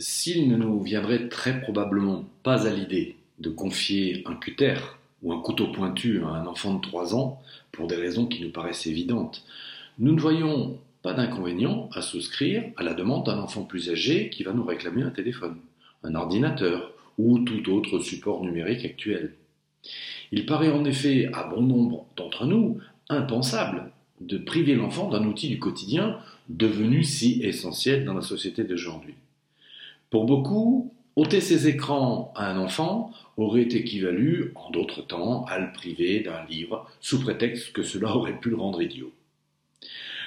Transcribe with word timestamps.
S'il 0.00 0.48
ne 0.48 0.56
nous 0.56 0.80
viendrait 0.80 1.28
très 1.28 1.60
probablement 1.60 2.24
pas 2.44 2.68
à 2.68 2.70
l'idée 2.70 3.16
de 3.40 3.50
confier 3.50 4.22
un 4.26 4.36
cutter 4.36 4.76
ou 5.24 5.32
un 5.32 5.40
couteau 5.40 5.72
pointu 5.72 6.22
à 6.22 6.28
un 6.28 6.46
enfant 6.46 6.74
de 6.74 6.80
3 6.80 7.16
ans, 7.16 7.42
pour 7.72 7.88
des 7.88 7.96
raisons 7.96 8.26
qui 8.26 8.40
nous 8.40 8.52
paraissent 8.52 8.86
évidentes, 8.86 9.44
nous 9.98 10.12
ne 10.12 10.20
voyons 10.20 10.78
pas 11.02 11.14
d'inconvénient 11.14 11.88
à 11.92 12.00
souscrire 12.00 12.62
à 12.76 12.84
la 12.84 12.94
demande 12.94 13.26
d'un 13.26 13.40
enfant 13.40 13.64
plus 13.64 13.90
âgé 13.90 14.30
qui 14.30 14.44
va 14.44 14.52
nous 14.52 14.64
réclamer 14.64 15.02
un 15.02 15.10
téléphone, 15.10 15.56
un 16.04 16.14
ordinateur 16.14 16.92
ou 17.18 17.40
tout 17.40 17.68
autre 17.72 17.98
support 17.98 18.44
numérique 18.44 18.84
actuel. 18.84 19.34
Il 20.30 20.46
paraît 20.46 20.70
en 20.70 20.84
effet 20.84 21.28
à 21.32 21.42
bon 21.42 21.62
nombre 21.62 22.06
d'entre 22.16 22.46
nous 22.46 22.78
impensable 23.08 23.90
de 24.20 24.38
priver 24.38 24.76
l'enfant 24.76 25.08
d'un 25.08 25.26
outil 25.26 25.48
du 25.48 25.58
quotidien 25.58 26.20
devenu 26.48 27.02
si 27.02 27.42
essentiel 27.42 28.04
dans 28.04 28.14
la 28.14 28.22
société 28.22 28.62
d'aujourd'hui. 28.62 29.14
Pour 30.10 30.24
beaucoup, 30.24 30.94
ôter 31.16 31.40
ses 31.40 31.68
écrans 31.68 32.32
à 32.34 32.50
un 32.50 32.58
enfant 32.58 33.12
aurait 33.36 33.62
équivalu, 33.62 34.52
en 34.54 34.70
d'autres 34.70 35.02
temps, 35.02 35.44
à 35.46 35.58
le 35.58 35.70
priver 35.72 36.20
d'un 36.20 36.44
livre, 36.46 36.90
sous 37.00 37.20
prétexte 37.20 37.72
que 37.72 37.82
cela 37.82 38.16
aurait 38.16 38.38
pu 38.38 38.50
le 38.50 38.56
rendre 38.56 38.80
idiot. 38.80 39.12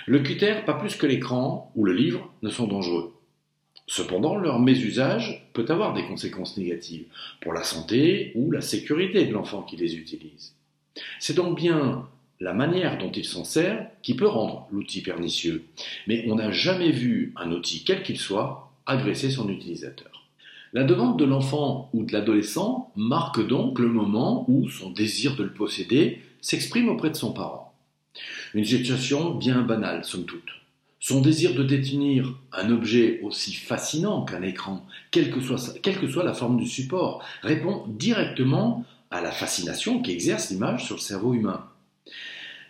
Le 0.05 0.19
cutter, 0.19 0.55
pas 0.65 0.73
plus 0.73 0.95
que 0.95 1.05
l'écran 1.05 1.71
ou 1.75 1.85
le 1.85 1.93
livre, 1.93 2.31
ne 2.41 2.49
sont 2.49 2.67
dangereux. 2.67 3.13
Cependant, 3.87 4.35
leur 4.35 4.59
mésusage 4.59 5.49
peut 5.53 5.65
avoir 5.67 5.93
des 5.93 6.05
conséquences 6.05 6.57
négatives 6.57 7.05
pour 7.41 7.53
la 7.53 7.63
santé 7.63 8.31
ou 8.35 8.51
la 8.51 8.61
sécurité 8.61 9.25
de 9.25 9.33
l'enfant 9.33 9.63
qui 9.63 9.77
les 9.77 9.95
utilise. 9.95 10.55
C'est 11.19 11.35
donc 11.35 11.57
bien 11.57 12.07
la 12.39 12.53
manière 12.53 12.97
dont 12.97 13.11
il 13.11 13.25
s'en 13.25 13.43
sert 13.43 13.87
qui 14.01 14.15
peut 14.15 14.27
rendre 14.27 14.67
l'outil 14.71 15.01
pernicieux, 15.01 15.65
mais 16.07 16.25
on 16.27 16.35
n'a 16.35 16.51
jamais 16.51 16.91
vu 16.91 17.33
un 17.35 17.51
outil, 17.51 17.83
quel 17.83 18.01
qu'il 18.01 18.17
soit, 18.17 18.70
agresser 18.85 19.29
son 19.29 19.49
utilisateur. 19.49 20.27
La 20.73 20.83
demande 20.83 21.19
de 21.19 21.25
l'enfant 21.25 21.89
ou 21.93 22.05
de 22.05 22.13
l'adolescent 22.13 22.91
marque 22.95 23.45
donc 23.45 23.79
le 23.79 23.89
moment 23.89 24.45
où 24.47 24.69
son 24.69 24.89
désir 24.89 25.35
de 25.35 25.43
le 25.43 25.53
posséder 25.53 26.21
s'exprime 26.39 26.89
auprès 26.89 27.09
de 27.09 27.15
son 27.15 27.33
parent. 27.33 27.73
Une 28.53 28.65
situation 28.65 29.35
bien 29.35 29.61
banale, 29.61 30.05
somme 30.05 30.25
toute. 30.25 30.49
Son 30.99 31.19
désir 31.19 31.55
de 31.55 31.63
détenir 31.63 32.37
un 32.53 32.69
objet 32.69 33.19
aussi 33.23 33.53
fascinant 33.53 34.23
qu'un 34.23 34.43
écran, 34.43 34.85
quelle 35.09 35.31
que, 35.31 35.41
soit, 35.41 35.79
quelle 35.81 35.99
que 35.99 36.07
soit 36.07 36.23
la 36.23 36.33
forme 36.33 36.57
du 36.57 36.67
support, 36.67 37.23
répond 37.41 37.85
directement 37.87 38.85
à 39.09 39.19
la 39.19 39.31
fascination 39.31 40.01
qu'exerce 40.01 40.51
l'image 40.51 40.85
sur 40.85 40.95
le 40.95 41.01
cerveau 41.01 41.33
humain. 41.33 41.65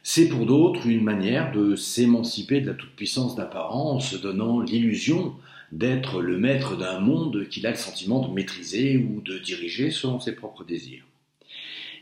C'est 0.01 0.29
pour 0.29 0.45
d'autres 0.45 0.87
une 0.87 1.03
manière 1.03 1.51
de 1.51 1.75
s'émanciper 1.75 2.61
de 2.61 2.67
la 2.67 2.73
toute-puissance 2.73 3.35
d'un 3.35 3.45
parent 3.45 3.91
en 3.91 3.99
se 3.99 4.15
donnant 4.15 4.61
l'illusion 4.61 5.35
d'être 5.71 6.21
le 6.21 6.37
maître 6.37 6.75
d'un 6.75 6.99
monde 6.99 7.47
qu'il 7.49 7.65
a 7.65 7.71
le 7.71 7.77
sentiment 7.77 8.25
de 8.27 8.33
maîtriser 8.33 8.97
ou 8.97 9.21
de 9.21 9.37
diriger 9.37 9.91
selon 9.91 10.19
ses 10.19 10.35
propres 10.35 10.63
désirs. 10.63 11.05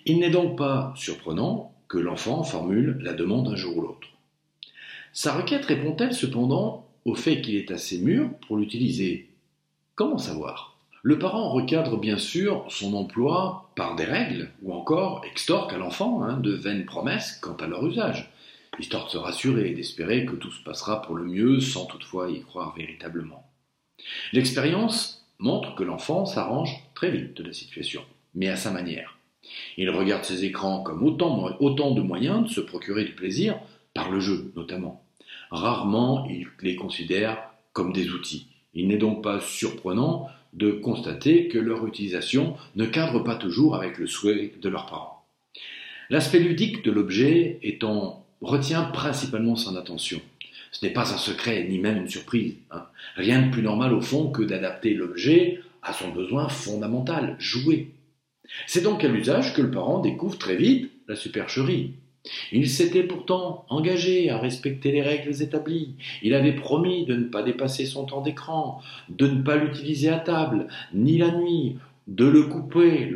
Il 0.05 0.19
n'est 0.19 0.29
donc 0.29 0.57
pas 0.57 0.93
surprenant 0.95 1.73
que 1.87 1.97
l'enfant 1.97 2.43
formule 2.43 2.97
la 3.01 3.13
demande 3.13 3.47
un 3.47 3.55
jour 3.55 3.77
ou 3.77 3.81
l'autre. 3.81 4.07
Sa 5.13 5.35
requête 5.35 5.65
répond-elle 5.65 6.13
cependant 6.13 6.87
au 7.05 7.15
fait 7.15 7.41
qu'il 7.41 7.55
est 7.55 7.71
assez 7.71 7.99
mûr 7.99 8.29
pour 8.47 8.57
l'utiliser? 8.57 9.29
Comment 9.95 10.17
savoir? 10.17 10.77
Le 11.01 11.17
parent 11.17 11.51
recadre 11.51 11.97
bien 11.97 12.17
sûr 12.17 12.65
son 12.69 12.93
emploi 12.93 13.71
par 13.75 13.95
des 13.95 14.03
règles, 14.03 14.49
ou 14.61 14.73
encore 14.73 15.23
extorque 15.25 15.73
à 15.73 15.77
l'enfant 15.77 16.23
hein, 16.23 16.37
de 16.37 16.51
vaines 16.51 16.85
promesses 16.85 17.39
quant 17.41 17.55
à 17.55 17.67
leur 17.67 17.85
usage, 17.85 18.31
histoire 18.79 19.05
de 19.05 19.11
se 19.11 19.17
rassurer 19.17 19.71
et 19.71 19.73
d'espérer 19.75 20.25
que 20.25 20.35
tout 20.35 20.51
se 20.51 20.63
passera 20.63 21.01
pour 21.01 21.15
le 21.15 21.25
mieux 21.25 21.59
sans 21.61 21.85
toutefois 21.85 22.29
y 22.29 22.41
croire 22.41 22.75
véritablement. 22.75 23.45
L'expérience 24.33 25.27
montre 25.39 25.75
que 25.75 25.83
l'enfant 25.83 26.25
s'arrange 26.25 26.83
très 26.93 27.11
vite 27.11 27.35
de 27.35 27.43
la 27.43 27.53
situation, 27.53 28.01
mais 28.35 28.49
à 28.49 28.55
sa 28.55 28.71
manière. 28.71 29.17
Il 29.77 29.89
regarde 29.89 30.25
ses 30.25 30.45
écrans 30.45 30.83
comme 30.83 31.03
autant, 31.03 31.91
de 31.91 32.01
moyens 32.01 32.43
de 32.43 32.49
se 32.49 32.61
procurer 32.61 33.05
du 33.05 33.13
plaisir 33.13 33.59
par 33.93 34.11
le 34.11 34.19
jeu 34.19 34.51
notamment. 34.55 35.03
Rarement 35.49 36.27
il 36.29 36.47
les 36.61 36.75
considère 36.75 37.41
comme 37.73 37.93
des 37.93 38.09
outils. 38.09 38.47
Il 38.73 38.87
n'est 38.87 38.97
donc 38.97 39.23
pas 39.23 39.39
surprenant 39.39 40.27
de 40.53 40.71
constater 40.71 41.47
que 41.47 41.57
leur 41.57 41.85
utilisation 41.87 42.55
ne 42.75 42.85
cadre 42.85 43.19
pas 43.19 43.35
toujours 43.35 43.75
avec 43.75 43.97
le 43.97 44.07
souhait 44.07 44.53
de 44.61 44.69
leurs 44.69 44.85
parents. 44.85 45.25
L'aspect 46.09 46.39
ludique 46.39 46.83
de 46.83 46.91
l'objet 46.91 47.59
retient 48.41 48.83
principalement 48.83 49.55
son 49.55 49.75
attention. 49.75 50.21
Ce 50.71 50.85
n'est 50.85 50.93
pas 50.93 51.13
un 51.13 51.17
secret 51.17 51.65
ni 51.69 51.79
même 51.79 51.97
une 51.97 52.09
surprise. 52.09 52.55
Hein. 52.71 52.85
Rien 53.15 53.41
de 53.41 53.51
plus 53.51 53.61
normal 53.61 53.93
au 53.93 54.01
fond 54.01 54.31
que 54.31 54.43
d'adapter 54.43 54.93
l'objet 54.93 55.61
à 55.81 55.93
son 55.93 56.09
besoin 56.09 56.49
fondamental, 56.49 57.35
jouer. 57.39 57.91
C'est 58.67 58.83
donc 58.83 59.03
à 59.03 59.07
l'usage 59.07 59.53
que 59.53 59.61
le 59.61 59.71
parent 59.71 59.99
découvre 59.99 60.37
très 60.37 60.55
vite 60.55 60.91
la 61.07 61.15
supercherie. 61.15 61.93
Il 62.51 62.69
s'était 62.69 63.03
pourtant 63.03 63.65
engagé 63.69 64.29
à 64.29 64.37
respecter 64.37 64.91
les 64.91 65.01
règles 65.01 65.41
établies. 65.41 65.95
Il 66.21 66.33
avait 66.33 66.53
promis 66.53 67.05
de 67.05 67.15
ne 67.15 67.23
pas 67.23 67.43
dépasser 67.43 67.85
son 67.85 68.05
temps 68.05 68.21
d'écran, 68.21 68.81
de 69.09 69.27
ne 69.27 69.41
pas 69.41 69.55
l'utiliser 69.55 70.09
à 70.09 70.19
table, 70.19 70.67
ni 70.93 71.17
la 71.17 71.31
nuit, 71.31 71.77
de 72.07 72.25
le 72.25 72.43
couper 72.43 73.15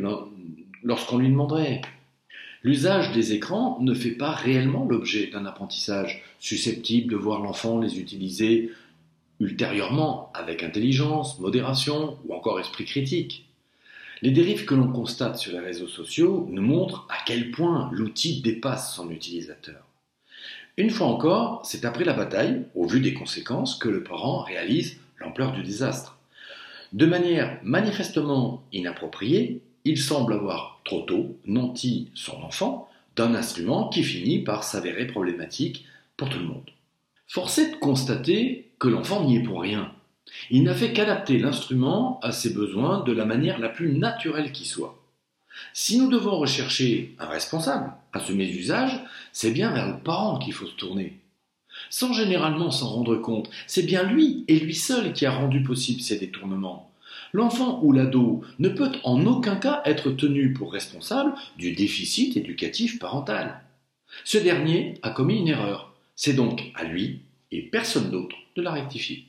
lorsqu'on 0.82 1.18
lui 1.18 1.28
demanderait. 1.28 1.82
L'usage 2.64 3.12
des 3.12 3.34
écrans 3.34 3.78
ne 3.82 3.92
fait 3.92 4.12
pas 4.12 4.30
réellement 4.30 4.86
l'objet 4.86 5.26
d'un 5.26 5.44
apprentissage 5.44 6.22
susceptible 6.40 7.12
de 7.12 7.16
voir 7.16 7.40
l'enfant 7.42 7.78
les 7.78 8.00
utiliser 8.00 8.72
ultérieurement 9.38 10.32
avec 10.32 10.62
intelligence, 10.62 11.38
modération 11.38 12.16
ou 12.24 12.32
encore 12.32 12.58
esprit 12.58 12.86
critique. 12.86 13.46
Les 14.22 14.30
dérives 14.30 14.64
que 14.64 14.74
l'on 14.74 14.88
constate 14.88 15.36
sur 15.36 15.52
les 15.52 15.58
réseaux 15.58 15.88
sociaux 15.88 16.48
nous 16.50 16.62
montrent 16.62 17.06
à 17.10 17.16
quel 17.26 17.50
point 17.50 17.90
l'outil 17.92 18.40
dépasse 18.40 18.94
son 18.94 19.10
utilisateur. 19.10 19.84
Une 20.78 20.88
fois 20.88 21.08
encore, 21.08 21.60
c'est 21.66 21.84
après 21.84 22.04
la 22.04 22.14
bataille, 22.14 22.64
au 22.74 22.86
vu 22.86 23.00
des 23.00 23.12
conséquences, 23.12 23.76
que 23.76 23.90
le 23.90 24.02
parent 24.02 24.42
réalise 24.42 24.98
l'ampleur 25.18 25.52
du 25.52 25.62
désastre. 25.62 26.18
De 26.94 27.04
manière 27.04 27.60
manifestement 27.62 28.64
inappropriée, 28.72 29.60
il 29.84 29.98
semble 29.98 30.32
avoir 30.32 30.80
trop 30.84 31.02
tôt 31.02 31.38
nanti 31.46 32.10
son 32.14 32.42
enfant 32.42 32.88
d'un 33.16 33.34
instrument 33.34 33.88
qui 33.88 34.02
finit 34.02 34.40
par 34.40 34.64
s'avérer 34.64 35.06
problématique 35.06 35.84
pour 36.16 36.28
tout 36.28 36.38
le 36.38 36.46
monde. 36.46 36.70
Force 37.26 37.58
est 37.58 37.72
de 37.72 37.76
constater 37.76 38.70
que 38.78 38.88
l'enfant 38.88 39.24
n'y 39.24 39.36
est 39.36 39.42
pour 39.42 39.60
rien. 39.60 39.92
Il 40.50 40.64
n'a 40.64 40.74
fait 40.74 40.92
qu'adapter 40.92 41.38
l'instrument 41.38 42.18
à 42.22 42.32
ses 42.32 42.50
besoins 42.50 43.00
de 43.00 43.12
la 43.12 43.24
manière 43.24 43.58
la 43.58 43.68
plus 43.68 43.92
naturelle 43.92 44.52
qui 44.52 44.64
soit. 44.64 45.00
Si 45.72 45.98
nous 45.98 46.08
devons 46.08 46.38
rechercher 46.38 47.14
un 47.18 47.26
responsable 47.26 47.92
à 48.12 48.20
ce 48.20 48.32
mésusage, 48.32 49.00
c'est 49.32 49.52
bien 49.52 49.70
vers 49.72 49.86
le 49.86 49.98
parent 49.98 50.38
qu'il 50.38 50.52
faut 50.52 50.66
se 50.66 50.74
tourner. 50.74 51.18
Sans 51.90 52.12
généralement 52.12 52.70
s'en 52.70 52.88
rendre 52.88 53.16
compte, 53.16 53.50
c'est 53.66 53.82
bien 53.82 54.02
lui 54.02 54.44
et 54.48 54.58
lui 54.58 54.74
seul 54.74 55.12
qui 55.12 55.26
a 55.26 55.32
rendu 55.32 55.62
possible 55.62 56.00
ces 56.00 56.18
détournements. 56.18 56.90
L'enfant 57.34 57.80
ou 57.82 57.92
l'ado 57.92 58.42
ne 58.60 58.68
peut 58.68 58.92
en 59.02 59.26
aucun 59.26 59.56
cas 59.56 59.82
être 59.84 60.12
tenu 60.12 60.52
pour 60.52 60.72
responsable 60.72 61.34
du 61.58 61.72
déficit 61.72 62.36
éducatif 62.36 63.00
parental. 63.00 63.60
Ce 64.24 64.38
dernier 64.38 64.94
a 65.02 65.10
commis 65.10 65.40
une 65.40 65.48
erreur. 65.48 65.92
C'est 66.14 66.34
donc 66.34 66.70
à 66.76 66.84
lui 66.84 67.22
et 67.50 67.60
personne 67.60 68.12
d'autre 68.12 68.36
de 68.54 68.62
la 68.62 68.70
rectifier. 68.70 69.24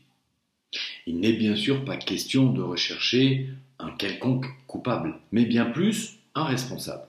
Il 1.08 1.20
n'est 1.20 1.34
bien 1.34 1.56
sûr 1.56 1.84
pas 1.84 1.98
question 1.98 2.52
de 2.52 2.62
rechercher 2.62 3.50
un 3.80 3.90
quelconque 3.90 4.46
coupable, 4.68 5.16
mais 5.32 5.46
bien 5.46 5.66
plus 5.66 6.20
un 6.36 6.44
responsable. 6.44 7.08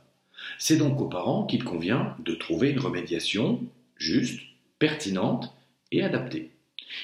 C'est 0.58 0.78
donc 0.78 0.98
aux 0.98 1.08
parents 1.08 1.44
qu'il 1.44 1.62
convient 1.62 2.16
de 2.24 2.34
trouver 2.34 2.70
une 2.70 2.80
remédiation 2.80 3.60
juste, 3.98 4.40
pertinente 4.78 5.54
et 5.92 6.02
adaptée. 6.02 6.52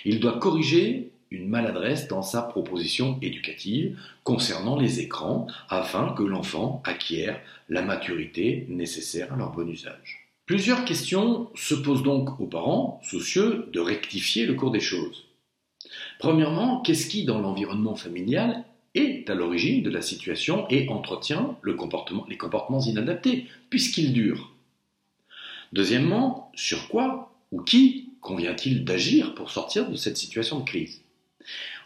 Il 0.07 0.19
doit 0.19 0.39
corriger 0.39 1.12
une 1.33 1.49
maladresse 1.49 2.09
dans 2.09 2.23
sa 2.23 2.43
proposition 2.43 3.19
éducative 3.23 3.99
concernant 4.23 4.79
les 4.79 5.01
écrans 5.01 5.47
afin 5.69 6.13
que 6.13 6.23
l'enfant 6.23 6.83
acquiert 6.85 7.41
la 7.69 7.83
maturité 7.83 8.67
nécessaire 8.69 9.33
à 9.33 9.37
leur 9.37 9.53
bon 9.53 9.69
usage. 9.69 10.29
Plusieurs 10.47 10.85
questions 10.85 11.49
se 11.55 11.75
posent 11.75 12.03
donc 12.03 12.39
aux 12.41 12.47
parents 12.47 13.01
soucieux 13.03 13.69
de 13.73 13.81
rectifier 13.81 14.45
le 14.45 14.55
cours 14.55 14.71
des 14.71 14.81
choses. 14.81 15.25
Premièrement, 16.19 16.81
qu'est-ce 16.83 17.07
qui, 17.07 17.25
dans 17.25 17.41
l'environnement 17.41 17.97
familial, 17.97 18.65
est 18.95 19.31
à 19.31 19.35
l'origine 19.35 19.83
de 19.83 19.91
la 19.91 20.03
situation 20.03 20.67
et 20.69 20.89
entretient 20.89 21.57
les 21.65 21.77
comportements 22.37 22.81
inadaptés, 22.81 23.47
puisqu'ils 23.71 24.13
durent? 24.13 24.53
Deuxièmement, 25.73 26.51
sur 26.55 26.89
quoi 26.89 27.33
ou 27.51 27.63
qui 27.63 28.11
convient-il 28.21 28.85
d'agir 28.85 29.35
pour 29.35 29.51
sortir 29.51 29.89
de 29.89 29.97
cette 29.97 30.19
situation 30.19 30.61
de 30.61 30.65
crise? 30.65 31.02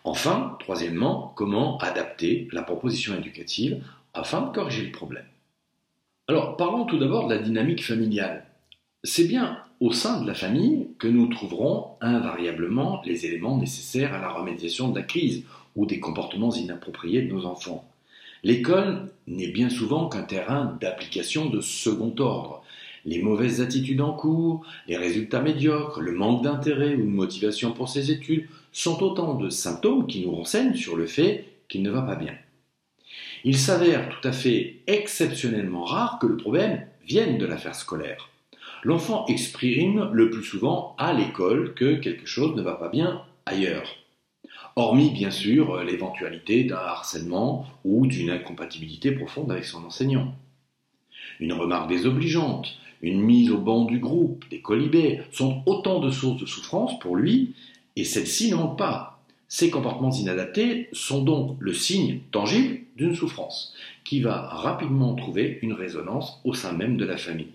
Enfin, 0.05 0.57
troisièmement, 0.61 1.33
comment 1.37 1.79
adapter 1.79 2.49
la 2.53 2.63
proposition 2.63 3.17
éducative 3.17 3.83
afin 4.15 4.43
de 4.43 4.55
corriger 4.55 4.87
le 4.87 4.93
problème 4.93 5.27
Alors, 6.29 6.57
parlons 6.57 6.85
tout 6.85 6.99
d'abord 6.99 7.29
de 7.29 7.35
la 7.35 7.43
dynamique 7.43 7.85
familiale. 7.85 8.47
c'est 9.05 9.27
bien 9.27 9.63
au 9.81 9.93
sein 9.93 10.23
de 10.23 10.27
la 10.27 10.35
famille 10.35 10.89
que 10.99 11.07
nous 11.07 11.27
trouverons 11.27 11.97
invariablement 12.01 13.03
les 13.05 13.27
éléments 13.27 13.59
nécessaires 13.59 14.15
à 14.15 14.21
la 14.21 14.31
remédiation 14.31 14.89
de 14.89 14.99
la 14.99 15.05
crise 15.05 15.45
ou 15.77 15.85
des 15.85 16.01
comportements 16.01 16.53
inappropriés 16.53 17.23
de 17.23 17.33
nos 17.33 17.45
enfants. 17.45 17.85
L'école 18.43 19.11
n'est 19.27 19.49
bien 19.49 19.69
souvent 19.69 20.09
qu'un 20.09 20.23
terrain 20.23 20.79
d'application 20.81 21.47
de 21.51 21.61
second 21.61 22.15
ordre. 22.19 22.63
Les 23.07 23.23
mauvaises 23.23 23.61
attitudes 23.61 24.01
en 24.01 24.13
cours, 24.13 24.67
les 24.89 24.97
résultats 24.97 25.41
médiocres, 25.41 26.01
le 26.01 26.11
manque 26.11 26.43
d'intérêt 26.43 26.97
ou 26.97 27.03
de 27.03 27.11
motivation 27.11 27.71
pour 27.71 27.89
ses 27.89 28.11
études 28.11 28.49
sont 28.73 29.01
autant 29.01 29.35
de 29.35 29.49
symptômes 29.49 30.09
qui 30.09 30.27
nous 30.27 30.35
renseignent 30.35 30.75
sur 30.75 30.97
le 30.97 31.07
fait 31.07 31.47
qu'il 31.69 31.83
ne 31.83 31.91
va 31.91 32.03
pas 32.03 32.17
bien. 32.17 32.35
Il 33.45 33.57
s'avère 33.57 34.09
tout 34.09 34.27
à 34.27 34.33
fait 34.33 34.81
exceptionnellement 34.89 35.85
rare 35.85 36.19
que 36.19 36.27
le 36.27 36.37
problème 36.37 36.85
vienne 37.07 37.39
de 37.39 37.47
l'affaire 37.47 37.77
scolaire. 37.77 38.29
L'enfant 38.83 39.25
exprime 39.27 40.11
le 40.13 40.29
plus 40.29 40.43
souvent 40.43 40.97
à 40.99 41.13
l'école 41.13 41.75
que 41.75 41.95
quelque 41.95 42.27
chose 42.27 42.57
ne 42.57 42.63
va 42.63 42.75
pas 42.75 42.89
bien 42.89 43.23
ailleurs. 43.47 43.89
Hormis 44.75 45.11
bien 45.11 45.31
sûr 45.31 45.83
l'éventualité 45.85 46.65
d'un 46.65 46.77
harcèlement 46.77 47.67
ou 47.85 48.09
d'une 48.09 48.31
incompatibilité 48.31 49.13
profonde 49.13 49.53
avec 49.53 49.65
son 49.65 49.85
enseignant. 49.85 50.35
Une 51.39 51.53
remarque 51.53 51.89
désobligeante, 51.89 52.77
une 53.03 53.21
mise 53.21 53.51
au 53.51 53.59
banc 53.59 53.85
du 53.85 53.99
groupe, 53.99 54.45
des 54.51 54.61
colibés, 54.61 55.21
sont 55.33 55.63
autant 55.67 56.01
de 56.01 56.11
sources 56.11 56.41
de 56.41 56.47
souffrance 56.47 56.99
pour 56.99 57.17
lui, 57.17 57.55
et 57.97 58.05
celles-ci 58.05 58.51
n'ont 58.51 58.75
pas. 58.75 59.23
Ces 59.49 59.71
comportements 59.71 60.13
inadaptés 60.13 60.89
sont 60.93 61.23
donc 61.23 61.57
le 61.61 61.73
signe 61.73 62.21
tangible 62.33 62.81
d'une 62.97 63.15
souffrance, 63.15 63.75
qui 64.05 64.21
va 64.21 64.49
rapidement 64.49 65.15
trouver 65.15 65.59
une 65.63 65.73
résonance 65.73 66.41
au 66.45 66.55
sein 66.55 66.73
même 66.73 66.97
de 66.97 67.05
la 67.05 67.17
famille. 67.17 67.53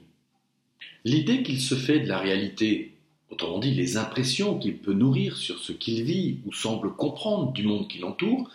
L'idée 1.04 1.44
qu'il 1.44 1.60
se 1.60 1.76
fait 1.76 2.00
de 2.00 2.08
la 2.08 2.20
réalité, 2.20 2.94
autrement 3.30 3.60
dit 3.60 3.74
les 3.74 3.98
impressions 3.98 4.58
qu'il 4.58 4.78
peut 4.78 4.94
nourrir 4.94 5.36
sur 5.36 5.60
ce 5.60 5.72
qu'il 5.72 6.04
vit 6.04 6.40
ou 6.46 6.54
semble 6.54 6.94
comprendre 6.94 7.52
du 7.52 7.64
monde 7.64 7.88
qui 7.88 8.00
l'entoure, 8.00 8.50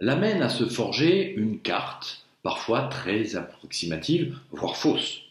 l'amène 0.00 0.42
à 0.42 0.48
se 0.48 0.66
forger 0.66 1.34
une 1.34 1.60
carte, 1.60 2.26
parfois 2.42 2.82
très 2.82 3.36
approximative, 3.36 4.36
voire 4.50 4.76
fausse. 4.76 5.21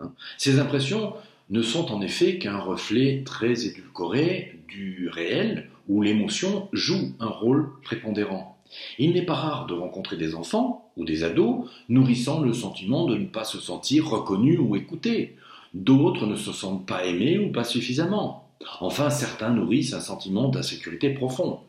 Hein. 0.00 0.12
Ces 0.36 0.58
impressions 0.58 1.14
ne 1.50 1.62
sont 1.62 1.92
en 1.92 2.00
effet 2.02 2.38
qu'un 2.38 2.58
reflet 2.58 3.22
très 3.24 3.66
édulcoré 3.66 4.60
du 4.68 5.08
réel 5.08 5.70
où 5.88 6.02
l'émotion 6.02 6.68
joue 6.72 7.14
un 7.20 7.28
rôle 7.28 7.70
prépondérant. 7.82 8.58
Il 8.98 9.14
n'est 9.14 9.24
pas 9.24 9.34
rare 9.34 9.66
de 9.66 9.74
rencontrer 9.74 10.16
des 10.16 10.34
enfants 10.34 10.90
ou 10.96 11.04
des 11.04 11.24
ados 11.24 11.64
nourrissant 11.88 12.40
le 12.40 12.52
sentiment 12.52 13.06
de 13.06 13.16
ne 13.16 13.26
pas 13.26 13.44
se 13.44 13.58
sentir 13.58 14.08
reconnu 14.08 14.58
ou 14.58 14.76
écouté. 14.76 15.36
D'autres 15.72 16.26
ne 16.26 16.36
se 16.36 16.52
sentent 16.52 16.86
pas 16.86 17.06
aimés 17.06 17.38
ou 17.38 17.50
pas 17.50 17.64
suffisamment. 17.64 18.50
Enfin, 18.80 19.08
certains 19.08 19.50
nourrissent 19.50 19.94
un 19.94 20.00
sentiment 20.00 20.48
d'insécurité 20.48 21.10
profond. 21.10 21.60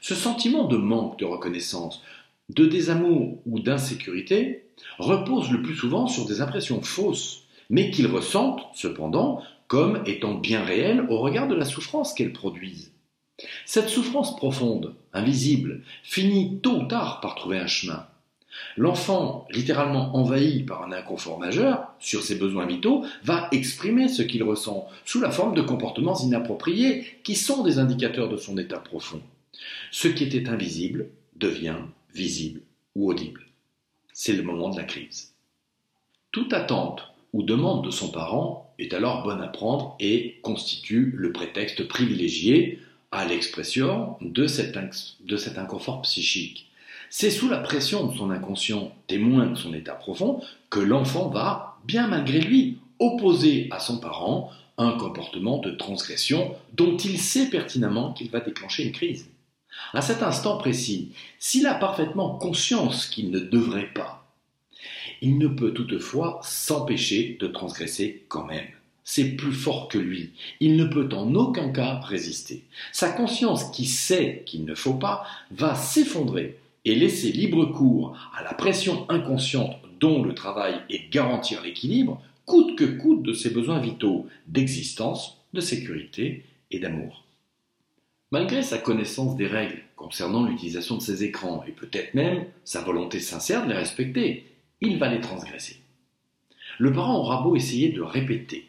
Ce 0.00 0.14
sentiment 0.14 0.64
de 0.64 0.76
manque 0.76 1.18
de 1.18 1.24
reconnaissance, 1.24 2.02
de 2.50 2.66
désamour 2.66 3.38
ou 3.44 3.60
d'insécurité 3.60 4.66
repose 4.98 5.50
le 5.50 5.62
plus 5.62 5.74
souvent 5.74 6.06
sur 6.06 6.26
des 6.26 6.40
impressions 6.40 6.80
fausses, 6.82 7.42
mais 7.70 7.90
qu'ils 7.90 8.06
ressentent 8.06 8.62
cependant 8.74 9.42
comme 9.68 10.02
étant 10.06 10.34
bien 10.34 10.64
réelles 10.64 11.06
au 11.08 11.18
regard 11.18 11.48
de 11.48 11.54
la 11.54 11.64
souffrance 11.64 12.14
qu'elles 12.14 12.32
produisent. 12.32 12.92
Cette 13.64 13.88
souffrance 13.88 14.36
profonde, 14.36 14.94
invisible, 15.12 15.82
finit 16.02 16.58
tôt 16.60 16.80
ou 16.80 16.84
tard 16.86 17.20
par 17.20 17.34
trouver 17.34 17.58
un 17.58 17.66
chemin. 17.66 18.06
L'enfant, 18.76 19.46
littéralement 19.50 20.16
envahi 20.16 20.62
par 20.62 20.82
un 20.82 20.92
inconfort 20.92 21.38
majeur 21.38 21.92
sur 21.98 22.22
ses 22.22 22.36
besoins 22.36 22.66
vitaux, 22.66 23.04
va 23.22 23.48
exprimer 23.52 24.08
ce 24.08 24.22
qu'il 24.22 24.42
ressent 24.42 24.88
sous 25.04 25.20
la 25.20 25.30
forme 25.30 25.54
de 25.54 25.62
comportements 25.62 26.18
inappropriés 26.18 27.04
qui 27.22 27.34
sont 27.34 27.62
des 27.62 27.78
indicateurs 27.78 28.30
de 28.30 28.38
son 28.38 28.56
état 28.56 28.78
profond. 28.78 29.20
Ce 29.90 30.08
qui 30.08 30.24
était 30.24 30.48
invisible 30.48 31.08
devient 31.34 31.76
visible 32.14 32.62
ou 32.94 33.10
audible. 33.10 33.46
C'est 34.12 34.32
le 34.32 34.42
moment 34.42 34.70
de 34.70 34.78
la 34.78 34.84
crise. 34.84 35.34
Toute 36.32 36.54
attente 36.54 37.12
ou 37.36 37.42
demande 37.42 37.84
de 37.84 37.90
son 37.90 38.08
parent 38.08 38.72
est 38.78 38.94
alors 38.94 39.22
bonne 39.22 39.42
à 39.42 39.48
prendre 39.48 39.94
et 40.00 40.38
constitue 40.42 41.12
le 41.14 41.32
prétexte 41.32 41.86
privilégié 41.86 42.80
à 43.12 43.26
l'expression 43.26 44.16
de 44.22 44.46
de 45.26 45.36
cet 45.36 45.58
inconfort 45.58 46.00
psychique. 46.00 46.70
C'est 47.10 47.30
sous 47.30 47.50
la 47.50 47.58
pression 47.58 48.06
de 48.06 48.16
son 48.16 48.30
inconscient, 48.30 48.90
témoin 49.06 49.46
de 49.48 49.54
son 49.54 49.74
état 49.74 49.92
profond, 49.92 50.40
que 50.70 50.80
l'enfant 50.80 51.28
va, 51.28 51.76
bien 51.84 52.06
malgré 52.06 52.40
lui, 52.40 52.78
opposer 53.00 53.68
à 53.70 53.80
son 53.80 53.98
parent 53.98 54.50
un 54.78 54.92
comportement 54.92 55.58
de 55.58 55.72
transgression 55.72 56.54
dont 56.72 56.96
il 56.96 57.18
sait 57.18 57.50
pertinemment 57.50 58.14
qu'il 58.14 58.30
va 58.30 58.40
déclencher 58.40 58.84
une 58.84 58.92
crise. 58.92 59.28
À 59.92 60.00
cet 60.00 60.22
instant 60.22 60.56
précis, 60.56 61.12
s'il 61.38 61.66
a 61.66 61.74
parfaitement 61.74 62.30
conscience 62.38 63.04
qu'il 63.06 63.30
ne 63.30 63.40
devrait 63.40 63.92
pas, 63.94 64.15
il 65.22 65.38
ne 65.38 65.48
peut 65.48 65.72
toutefois 65.72 66.40
s'empêcher 66.42 67.36
de 67.40 67.46
transgresser 67.46 68.24
quand 68.28 68.46
même 68.46 68.66
c'est 69.08 69.36
plus 69.36 69.52
fort 69.52 69.88
que 69.88 69.98
lui. 69.98 70.32
Il 70.58 70.76
ne 70.76 70.84
peut 70.84 71.08
en 71.12 71.32
aucun 71.36 71.70
cas 71.70 72.00
résister. 72.00 72.64
Sa 72.92 73.08
conscience 73.08 73.70
qui 73.70 73.86
sait 73.86 74.42
qu'il 74.44 74.64
ne 74.64 74.74
faut 74.74 74.94
pas 74.94 75.24
va 75.52 75.76
s'effondrer 75.76 76.58
et 76.84 76.96
laisser 76.96 77.30
libre 77.30 77.66
cours 77.66 78.18
à 78.36 78.42
la 78.42 78.52
pression 78.52 79.08
inconsciente 79.08 79.76
dont 80.00 80.22
le 80.22 80.34
travail 80.34 80.74
est 80.90 81.08
garantir 81.08 81.62
l'équilibre, 81.62 82.20
coûte 82.46 82.76
que 82.76 82.84
coûte 82.84 83.22
de 83.22 83.32
ses 83.32 83.50
besoins 83.50 83.78
vitaux 83.78 84.26
d'existence, 84.48 85.38
de 85.54 85.60
sécurité 85.60 86.44
et 86.72 86.80
d'amour. 86.80 87.24
Malgré 88.32 88.62
sa 88.62 88.78
connaissance 88.78 89.36
des 89.36 89.46
règles 89.46 89.82
concernant 89.94 90.44
l'utilisation 90.44 90.96
de 90.96 91.02
ces 91.02 91.22
écrans 91.22 91.64
et 91.66 91.70
peut-être 91.70 92.14
même 92.14 92.44
sa 92.64 92.82
volonté 92.82 93.20
sincère 93.20 93.64
de 93.64 93.70
les 93.70 93.78
respecter, 93.78 94.44
il 94.80 94.98
va 94.98 95.08
les 95.08 95.20
transgresser. 95.20 95.80
Le 96.78 96.92
parent 96.92 97.18
aura 97.18 97.42
beau 97.42 97.56
essayer 97.56 97.90
de 97.90 98.02
répéter, 98.02 98.68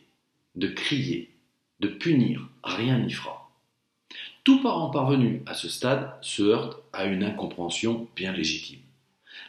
de 0.55 0.67
crier, 0.67 1.31
de 1.79 1.87
punir, 1.87 2.47
rien 2.63 2.99
n'y 2.99 3.11
fera. 3.11 3.51
Tout 4.43 4.61
parent 4.61 4.89
parvenu 4.89 5.41
à 5.45 5.53
ce 5.53 5.67
stade 5.67 6.13
se 6.21 6.41
heurte 6.41 6.81
à 6.93 7.05
une 7.05 7.23
incompréhension 7.23 8.07
bien 8.15 8.31
légitime. 8.31 8.79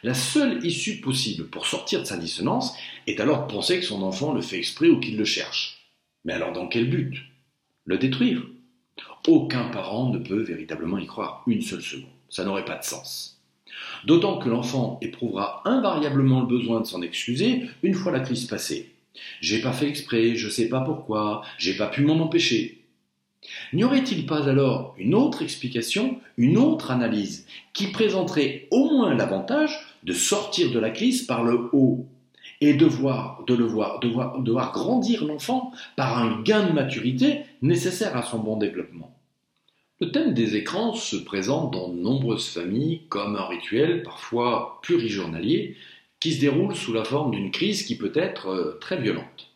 La 0.03 0.13
seule 0.13 0.63
issue 0.65 0.99
possible 0.99 1.47
pour 1.47 1.65
sortir 1.65 2.01
de 2.01 2.05
sa 2.05 2.17
dissonance 2.17 2.75
est 3.07 3.19
alors 3.19 3.47
de 3.47 3.53
penser 3.53 3.79
que 3.79 3.85
son 3.85 4.01
enfant 4.03 4.33
le 4.33 4.41
fait 4.41 4.57
exprès 4.57 4.89
ou 4.89 4.99
qu'il 4.99 5.17
le 5.17 5.25
cherche. 5.25 5.89
Mais 6.25 6.33
alors 6.33 6.51
dans 6.51 6.67
quel 6.67 6.89
but? 6.89 7.17
Le 7.85 7.97
détruire? 7.97 8.43
Aucun 9.27 9.69
parent 9.69 10.09
ne 10.09 10.17
peut 10.17 10.41
véritablement 10.41 10.97
y 10.97 11.05
croire 11.05 11.43
une 11.47 11.61
seule 11.61 11.81
seconde. 11.81 12.09
Ça 12.29 12.43
n'aurait 12.43 12.65
pas 12.65 12.77
de 12.77 12.83
sens. 12.83 13.38
D'autant 14.05 14.37
que 14.37 14.49
l'enfant 14.49 14.97
éprouvera 15.01 15.61
invariablement 15.65 16.41
le 16.41 16.47
besoin 16.47 16.81
de 16.81 16.85
s'en 16.85 17.01
excuser 17.01 17.63
une 17.83 17.93
fois 17.93 18.11
la 18.11 18.21
crise 18.21 18.45
passée. 18.45 18.91
J'ai 19.41 19.61
pas 19.61 19.73
fait 19.73 19.89
exprès, 19.89 20.35
je 20.35 20.49
sais 20.49 20.69
pas 20.69 20.81
pourquoi, 20.81 21.43
j'ai 21.57 21.75
pas 21.75 21.87
pu 21.87 22.03
m'en 22.03 22.19
empêcher. 22.19 22.79
N'y 23.73 23.83
aurait-il 23.83 24.25
pas 24.25 24.49
alors 24.49 24.95
une 24.97 25.15
autre 25.15 25.41
explication, 25.41 26.19
une 26.37 26.57
autre 26.57 26.91
analyse, 26.91 27.45
qui 27.73 27.87
présenterait 27.87 28.67
au 28.71 28.89
moins 28.89 29.13
l'avantage 29.13 29.79
de 30.03 30.13
sortir 30.13 30.71
de 30.71 30.79
la 30.79 30.89
crise 30.89 31.23
par 31.23 31.43
le 31.43 31.69
haut 31.71 32.05
et 32.61 32.73
de 32.73 32.85
voir, 32.85 33.43
de 33.47 33.55
le 33.55 33.65
voir, 33.65 33.99
de 33.99 34.51
voir, 34.51 34.71
grandir 34.73 35.25
l'enfant 35.25 35.71
par 35.95 36.17
un 36.17 36.41
gain 36.41 36.67
de 36.67 36.73
maturité 36.73 37.41
nécessaire 37.61 38.15
à 38.17 38.23
son 38.23 38.39
bon 38.39 38.57
développement? 38.57 39.15
Le 40.01 40.11
thème 40.11 40.33
des 40.33 40.55
écrans 40.55 40.93
se 40.93 41.17
présente 41.17 41.73
dans 41.73 41.89
de 41.89 41.99
nombreuses 41.99 42.47
familles 42.47 43.01
comme 43.09 43.35
un 43.35 43.45
rituel 43.45 44.01
parfois 44.01 44.79
plurijournalier 44.81 45.75
qui 46.21 46.31
se 46.31 46.39
déroule 46.39 46.73
sous 46.73 46.93
la 46.93 47.03
forme 47.03 47.31
d'une 47.31 47.51
crise 47.51 47.83
qui 47.83 47.97
peut 47.97 48.13
être 48.15 48.47
euh, 48.47 48.77
très 48.79 49.01
violente. 49.01 49.51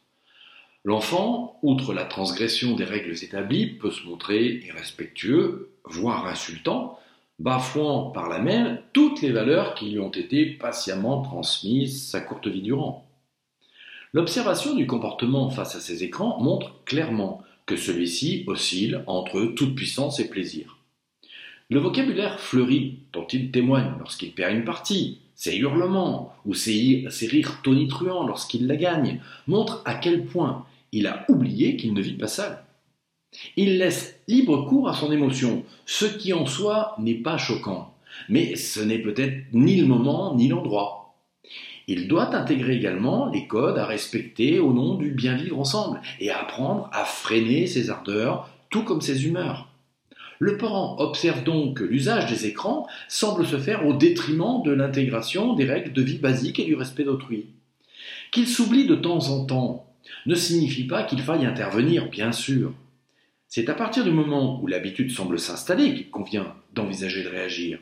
L'enfant, 0.83 1.59
outre 1.61 1.93
la 1.93 2.03
transgression 2.03 2.75
des 2.75 2.83
règles 2.83 3.23
établies, 3.23 3.67
peut 3.67 3.91
se 3.91 4.05
montrer 4.05 4.61
irrespectueux, 4.67 5.69
voire 5.85 6.27
insultant, 6.27 6.99
bafouant 7.39 8.11
par 8.11 8.27
là 8.27 8.39
même 8.39 8.81
toutes 8.91 9.21
les 9.21 9.31
valeurs 9.31 9.75
qui 9.75 9.91
lui 9.91 9.99
ont 9.99 10.11
été 10.11 10.45
patiemment 10.45 11.21
transmises 11.21 12.09
sa 12.09 12.19
courte 12.19 12.47
vie 12.47 12.61
durant. 12.61 13.07
L'observation 14.11 14.75
du 14.75 14.87
comportement 14.87 15.49
face 15.49 15.75
à 15.75 15.79
ces 15.79 16.03
écrans 16.03 16.37
montre 16.41 16.83
clairement 16.83 17.41
que 17.65 17.75
celui-ci 17.75 18.43
oscille 18.47 19.03
entre 19.07 19.45
toute 19.55 19.75
puissance 19.75 20.19
et 20.19 20.29
plaisir. 20.29 20.77
Le 21.69 21.79
vocabulaire 21.79 22.39
fleuri 22.39 22.99
dont 23.13 23.25
il 23.27 23.51
témoigne 23.51 23.93
lorsqu'il 23.99 24.31
perd 24.31 24.53
une 24.53 24.65
partie, 24.65 25.19
ses 25.35 25.55
hurlements 25.57 26.33
ou 26.45 26.53
ses, 26.53 27.07
rires 27.21 27.61
tonitruants 27.63 28.27
lorsqu'il 28.27 28.67
la 28.67 28.75
gagne 28.75 29.19
montrent 29.47 29.81
à 29.85 29.95
quel 29.95 30.25
point 30.25 30.65
il 30.91 31.07
a 31.07 31.25
oublié 31.29 31.75
qu'il 31.75 31.93
ne 31.93 32.01
vit 32.01 32.13
pas 32.13 32.27
seul. 32.27 32.59
Il 33.57 33.79
laisse 33.79 34.19
libre 34.27 34.67
cours 34.67 34.89
à 34.89 34.93
son 34.93 35.11
émotion, 35.11 35.63
ce 35.85 36.05
qui 36.05 36.33
en 36.33 36.45
soi 36.45 36.95
n'est 36.99 37.15
pas 37.15 37.37
choquant, 37.37 37.93
mais 38.29 38.55
ce 38.55 38.79
n'est 38.79 38.99
peut-être 38.99 39.45
ni 39.53 39.77
le 39.77 39.87
moment 39.87 40.35
ni 40.35 40.47
l'endroit. 40.47 41.02
Il 41.87 42.07
doit 42.07 42.35
intégrer 42.35 42.75
également 42.75 43.29
les 43.29 43.47
codes 43.47 43.77
à 43.77 43.85
respecter 43.85 44.59
au 44.59 44.71
nom 44.71 44.95
du 44.95 45.11
bien 45.11 45.35
vivre 45.35 45.59
ensemble 45.59 46.01
et 46.19 46.31
apprendre 46.31 46.89
à 46.93 47.03
freiner 47.03 47.67
ses 47.67 47.89
ardeurs, 47.89 48.49
tout 48.69 48.83
comme 48.83 49.01
ses 49.01 49.25
humeurs. 49.25 49.67
Le 50.39 50.57
parent 50.57 50.97
observe 50.99 51.43
donc 51.43 51.77
que 51.77 51.83
l'usage 51.83 52.29
des 52.29 52.47
écrans 52.47 52.87
semble 53.07 53.45
se 53.45 53.57
faire 53.57 53.85
au 53.85 53.93
détriment 53.93 54.61
de 54.63 54.71
l'intégration 54.71 55.53
des 55.53 55.65
règles 55.65 55.93
de 55.93 56.01
vie 56.01 56.17
basiques 56.17 56.59
et 56.59 56.65
du 56.65 56.75
respect 56.75 57.03
d'autrui. 57.03 57.47
Qu'il 58.31 58.47
s'oublie 58.47 58.85
de 58.85 58.95
temps 58.95 59.29
en 59.29 59.45
temps 59.45 59.85
ne 60.25 60.35
signifie 60.35 60.85
pas 60.85 61.03
qu'il 61.03 61.21
faille 61.21 61.45
intervenir, 61.45 62.09
bien 62.09 62.31
sûr. 62.31 62.73
C'est 63.47 63.69
à 63.69 63.73
partir 63.73 64.03
du 64.03 64.11
moment 64.11 64.59
où 64.61 64.67
l'habitude 64.67 65.11
semble 65.11 65.39
s'installer 65.39 65.93
qu'il 65.93 66.09
convient 66.09 66.55
d'envisager 66.73 67.23
de 67.23 67.29
réagir. 67.29 67.79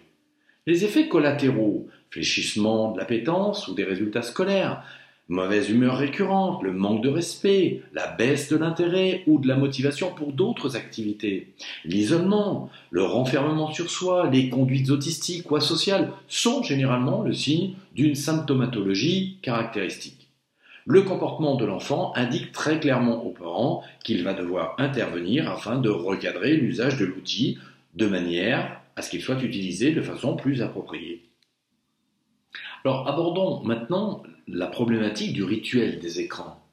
Les 0.67 0.85
effets 0.85 1.07
collatéraux, 1.07 1.87
fléchissement 2.11 2.91
de 2.91 2.99
l'appétence 2.99 3.67
ou 3.67 3.73
des 3.73 3.83
résultats 3.83 4.21
scolaires, 4.21 4.83
mauvaise 5.27 5.71
humeur 5.71 5.97
récurrente, 5.97 6.61
le 6.61 6.71
manque 6.71 7.01
de 7.01 7.09
respect, 7.09 7.81
la 7.93 8.05
baisse 8.05 8.49
de 8.49 8.57
l'intérêt 8.57 9.23
ou 9.25 9.39
de 9.39 9.47
la 9.47 9.55
motivation 9.55 10.13
pour 10.13 10.33
d'autres 10.33 10.75
activités, 10.75 11.53
l'isolement, 11.83 12.69
le 12.91 13.03
renfermement 13.03 13.71
sur 13.71 13.89
soi, 13.89 14.29
les 14.29 14.49
conduites 14.49 14.91
autistiques 14.91 15.49
ou 15.49 15.55
asociales 15.55 16.11
sont 16.27 16.61
généralement 16.61 17.23
le 17.23 17.33
signe 17.33 17.73
d'une 17.95 18.13
symptomatologie 18.15 19.37
caractéristique. 19.41 20.27
Le 20.85 21.01
comportement 21.01 21.55
de 21.55 21.65
l'enfant 21.65 22.11
indique 22.15 22.51
très 22.51 22.79
clairement 22.79 23.23
aux 23.23 23.31
parents 23.31 23.83
qu'il 24.03 24.23
va 24.23 24.33
devoir 24.33 24.75
intervenir 24.77 25.49
afin 25.49 25.79
de 25.79 25.89
recadrer 25.89 26.55
l'usage 26.55 26.97
de 26.97 27.05
l'outil 27.05 27.57
de 27.95 28.05
manière 28.05 28.80
à 29.01 29.03
ce 29.03 29.09
qu'il 29.09 29.23
soit 29.23 29.41
utilisé 29.41 29.93
de 29.93 30.01
façon 30.03 30.35
plus 30.35 30.61
appropriée. 30.61 31.23
Alors 32.85 33.07
abordons 33.07 33.63
maintenant 33.63 34.21
la 34.47 34.67
problématique 34.67 35.33
du 35.33 35.43
rituel 35.43 35.97
des 35.97 36.19
écrans. 36.19 36.63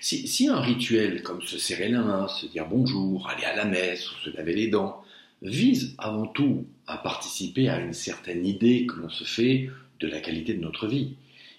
Si, 0.00 0.48
un 0.48 0.60
rituel 0.60 1.22
comme 1.22 1.42
se 1.42 1.58
serrer 1.58 1.90
la 1.90 2.00
main, 2.00 2.26
se 2.26 2.46
dire 2.46 2.66
bonjour, 2.66 3.28
aller 3.28 3.44
à 3.44 3.54
la 3.54 3.66
messe 3.66 4.10
ou 4.10 4.14
se 4.14 4.30
laver 4.34 4.54
les 4.54 4.68
dents, 4.68 5.02
vise 5.42 5.94
avant 5.98 6.26
tout 6.26 6.66
à 6.86 6.96
participer 6.96 7.68
à 7.68 7.80
une 7.80 7.92
certaine 7.92 8.46
idée 8.46 8.86
que 8.86 8.94
l'on 8.94 9.10
se 9.10 9.24
fait 9.24 9.68
de 10.00 10.08
la 10.08 10.20
qualité 10.20 10.54
de 10.54 10.62
notre 10.62 10.86
vie, 10.86 11.16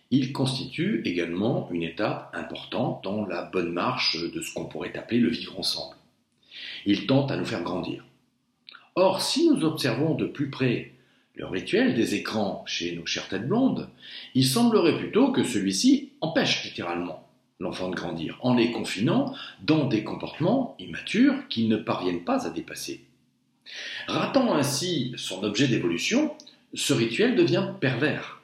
il 0.10 0.34
constitue 0.34 1.04
également 1.06 1.70
une 1.72 1.84
étape 1.84 2.32
importante 2.34 3.04
dans 3.04 3.28
la 3.28 3.44
bonne 3.44 3.72
marche 3.72 4.18
de 4.20 4.42
ce 4.42 4.56
qu'on 4.56 4.66
pourrait 4.66 4.98
appeler 4.98 5.20
le 5.20 5.30
vivre 5.30 5.60
ensemble. 5.60 5.98
Il 6.88 7.06
tente 7.06 7.30
à 7.30 7.38
nous 7.38 7.46
faire 7.46 7.62
grandir. 7.62 8.04
Or, 8.96 9.22
si 9.22 9.50
nous 9.50 9.64
observons 9.64 10.16
de 10.16 10.26
plus 10.26 10.50
près 10.50 10.94
le 11.36 11.46
rituel 11.46 11.96
des 11.96 12.16
écrans 12.16 12.64
chez 12.68 12.96
nos 12.96 13.06
chères 13.06 13.30
têtes 13.30 13.48
blondes, 13.48 13.90
il 14.36 14.46
semblerait 14.46 14.98
plutôt 14.98 15.32
que 15.32 15.44
celui-ci 15.44 16.12
empêche 16.22 16.66
littéralement 16.66 17.26
l'enfant 17.60 17.90
de 17.90 17.96
grandir, 17.96 18.38
en 18.42 18.56
les 18.56 18.72
confinant 18.72 19.34
dans 19.62 19.86
des 19.86 20.04
comportements 20.04 20.76
immatures 20.80 21.48
qu'ils 21.50 21.68
ne 21.68 21.78
parviennent 21.78 22.24
pas 22.24 22.48
à 22.48 22.50
dépasser. 22.50 23.04
Ratant 24.08 24.54
ainsi 24.56 25.14
son 25.18 25.44
objet 25.44 25.68
d'évolution, 25.68 26.34
ce 26.74 26.94
rituel 26.94 27.36
devient 27.36 27.68
pervers. 27.80 28.42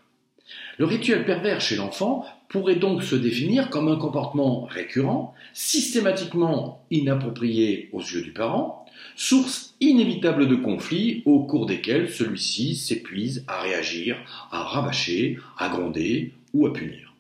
Le 0.78 0.86
rituel 0.86 1.26
pervers 1.26 1.62
chez 1.62 1.78
l'enfant 1.78 2.26
pourrait 2.50 2.76
donc 2.76 3.04
se 3.04 3.16
définir 3.16 3.70
comme 3.70 3.88
un 3.88 3.98
comportement 3.98 4.64
récurrent, 4.66 5.34
systématiquement 5.54 6.86
inapproprié 6.92 7.90
aux 7.92 8.02
yeux 8.02 8.22
du 8.22 8.32
parent, 8.32 8.86
source 9.16 9.76
inévitable 9.82 10.48
de 10.48 10.56
conflits 10.56 11.24
au 11.26 11.44
cours 11.44 11.66
desquels 11.66 12.10
celui-ci 12.10 12.76
s'épuise 12.76 13.44
à 13.48 13.62
réagir, 13.62 14.18
à 14.52 14.64
rabâcher, 14.64 15.38
à 15.58 15.70
gronder 15.70 16.34
ou 16.54 16.68
à 16.68 16.74
punir. 16.74 17.14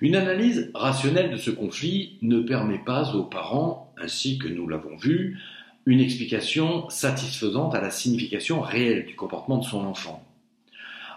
Une 0.00 0.16
analyse 0.16 0.70
rationnelle 0.74 1.30
de 1.30 1.36
ce 1.36 1.50
conflit 1.50 2.18
ne 2.20 2.40
permet 2.40 2.80
pas 2.84 3.14
aux 3.14 3.22
parents, 3.22 3.92
ainsi 3.96 4.38
que 4.38 4.48
nous 4.48 4.68
l'avons 4.68 4.96
vu, 4.96 5.38
une 5.86 6.00
explication 6.00 6.88
satisfaisante 6.90 7.74
à 7.74 7.80
la 7.80 7.90
signification 7.90 8.60
réelle 8.60 9.06
du 9.06 9.14
comportement 9.14 9.58
de 9.58 9.64
son 9.64 9.84
enfant. 9.84 10.22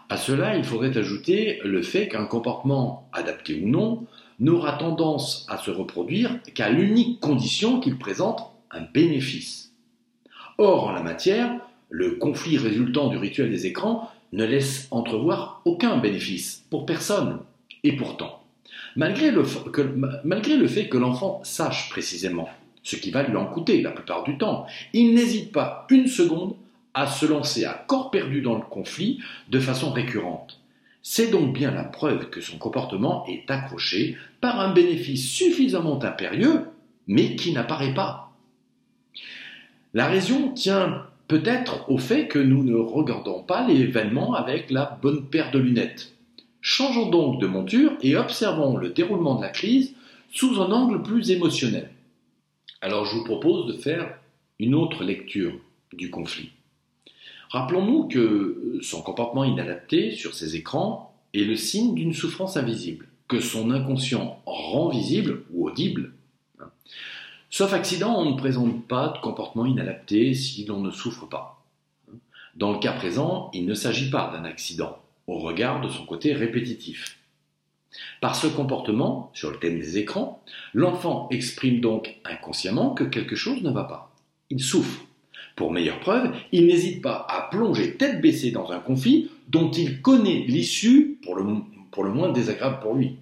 À 0.09 0.17
cela, 0.17 0.55
il 0.55 0.63
faudrait 0.63 0.97
ajouter 0.97 1.59
le 1.63 1.81
fait 1.81 2.07
qu'un 2.07 2.25
comportement, 2.25 3.09
adapté 3.11 3.61
ou 3.61 3.67
non, 3.67 4.05
n'aura 4.39 4.73
tendance 4.73 5.45
à 5.49 5.57
se 5.57 5.71
reproduire 5.71 6.39
qu'à 6.53 6.69
l'unique 6.69 7.19
condition 7.19 7.79
qu'il 7.79 7.97
présente 7.97 8.51
un 8.71 8.81
bénéfice. 8.81 9.73
Or, 10.57 10.85
en 10.85 10.91
la 10.91 11.03
matière, 11.03 11.59
le 11.89 12.11
conflit 12.11 12.57
résultant 12.57 13.07
du 13.07 13.17
rituel 13.17 13.49
des 13.49 13.65
écrans 13.65 14.09
ne 14.33 14.45
laisse 14.45 14.87
entrevoir 14.91 15.61
aucun 15.65 15.97
bénéfice 15.97 16.65
pour 16.69 16.85
personne. 16.85 17.39
Et 17.83 17.95
pourtant, 17.95 18.43
malgré 18.95 19.31
le, 19.31 19.43
fait 19.43 20.89
que 20.89 20.97
l'enfant 20.97 21.41
sache 21.43 21.89
précisément 21.89 22.49
ce 22.83 22.95
qui 22.95 23.11
va 23.11 23.23
lui 23.23 23.35
en 23.35 23.45
coûter 23.45 23.81
la 23.81 23.91
plupart 23.91 24.23
du 24.23 24.37
temps, 24.37 24.65
il 24.93 25.13
n'hésite 25.13 25.51
pas 25.51 25.85
une 25.89 26.07
seconde 26.07 26.55
à 26.97 27.05
se 27.05 27.27
lancer 27.27 27.63
à 27.63 27.85
corps 27.85 28.09
perdu 28.09 28.41
dans 28.41 28.55
le 28.55 28.63
conflit 28.63 29.19
de 29.49 29.59
façon 29.59 29.91
récurrente. 29.91 30.59
C'est 31.03 31.29
donc 31.29 31.53
bien 31.53 31.69
la 31.69 31.83
preuve 31.83 32.31
que 32.31 32.41
son 32.41 32.57
comportement 32.57 33.23
est 33.27 33.51
accroché 33.51 34.17
par 34.41 34.59
un 34.59 34.73
bénéfice 34.73 35.29
suffisamment 35.29 36.03
impérieux, 36.03 36.63
mais 37.05 37.35
qui 37.35 37.53
n'apparaît 37.53 37.93
pas. 37.93 38.33
La 39.93 40.07
raison 40.07 40.51
tient 40.53 41.05
peut-être 41.27 41.87
au 41.87 41.99
fait 41.99 42.27
que 42.27 42.39
nous 42.39 42.63
ne 42.63 42.75
regardons 42.75 43.43
pas 43.43 43.67
l'événement 43.67 44.33
avec 44.33 44.71
la 44.71 44.97
bonne 44.99 45.29
paire 45.29 45.51
de 45.51 45.59
lunettes. 45.59 46.15
Changeons 46.61 47.11
donc 47.11 47.39
de 47.39 47.45
monture 47.45 47.91
et 48.01 48.17
observons 48.17 48.75
le 48.75 48.89
déroulement 48.89 49.35
de 49.35 49.43
la 49.43 49.49
crise 49.49 49.93
sous 50.31 50.59
un 50.59 50.71
angle 50.71 51.03
plus 51.03 51.29
émotionnel. 51.29 51.91
Alors 52.81 53.05
je 53.05 53.17
vous 53.17 53.23
propose 53.23 53.67
de 53.67 53.79
faire 53.79 54.17
une 54.57 54.73
autre 54.73 55.03
lecture 55.03 55.53
du 55.93 56.09
conflit. 56.09 56.49
Rappelons-nous 57.49 58.07
que 58.07 58.79
son 58.81 59.01
comportement 59.01 59.43
inadapté 59.43 60.11
sur 60.11 60.33
ces 60.33 60.55
écrans 60.55 61.15
est 61.33 61.43
le 61.43 61.55
signe 61.55 61.95
d'une 61.95 62.13
souffrance 62.13 62.57
invisible, 62.57 63.07
que 63.27 63.39
son 63.39 63.71
inconscient 63.71 64.41
rend 64.45 64.89
visible 64.89 65.43
ou 65.51 65.67
audible. 65.67 66.13
Sauf 67.49 67.73
accident, 67.73 68.19
on 68.19 68.31
ne 68.31 68.37
présente 68.37 68.85
pas 68.87 69.09
de 69.09 69.19
comportement 69.19 69.65
inadapté 69.65 70.33
si 70.33 70.65
l'on 70.65 70.81
ne 70.81 70.91
souffre 70.91 71.25
pas. 71.25 71.63
Dans 72.55 72.73
le 72.73 72.79
cas 72.79 72.93
présent, 72.93 73.49
il 73.53 73.65
ne 73.65 73.73
s'agit 73.73 74.09
pas 74.09 74.31
d'un 74.31 74.43
accident, 74.43 74.97
au 75.27 75.39
regard 75.39 75.79
de 75.79 75.89
son 75.89 76.05
côté 76.05 76.33
répétitif. 76.33 77.17
Par 78.19 78.35
ce 78.35 78.47
comportement, 78.47 79.31
sur 79.33 79.51
le 79.51 79.59
thème 79.59 79.79
des 79.79 79.97
écrans, 79.97 80.43
l'enfant 80.73 81.27
exprime 81.31 81.79
donc 81.79 82.19
inconsciemment 82.25 82.93
que 82.93 83.05
quelque 83.05 83.35
chose 83.35 83.61
ne 83.63 83.71
va 83.71 83.85
pas. 83.85 84.11
Il 84.49 84.61
souffre. 84.61 85.06
Pour 85.57 85.71
meilleure 85.71 85.99
preuve, 85.99 86.33
il 86.51 86.67
n'hésite 86.67 87.01
pas 87.01 87.25
à 87.27 87.49
plonger 87.49 87.97
tête 87.97 88.21
baissée 88.21 88.51
dans 88.51 88.71
un 88.71 88.79
conflit 88.79 89.31
dont 89.47 89.71
il 89.71 90.03
connaît 90.03 90.45
l'issue 90.47 91.17
pour 91.23 91.35
le, 91.35 91.43
moins 92.13 92.31
désagréable 92.31 92.79
pour 92.79 92.93
lui. 92.93 93.15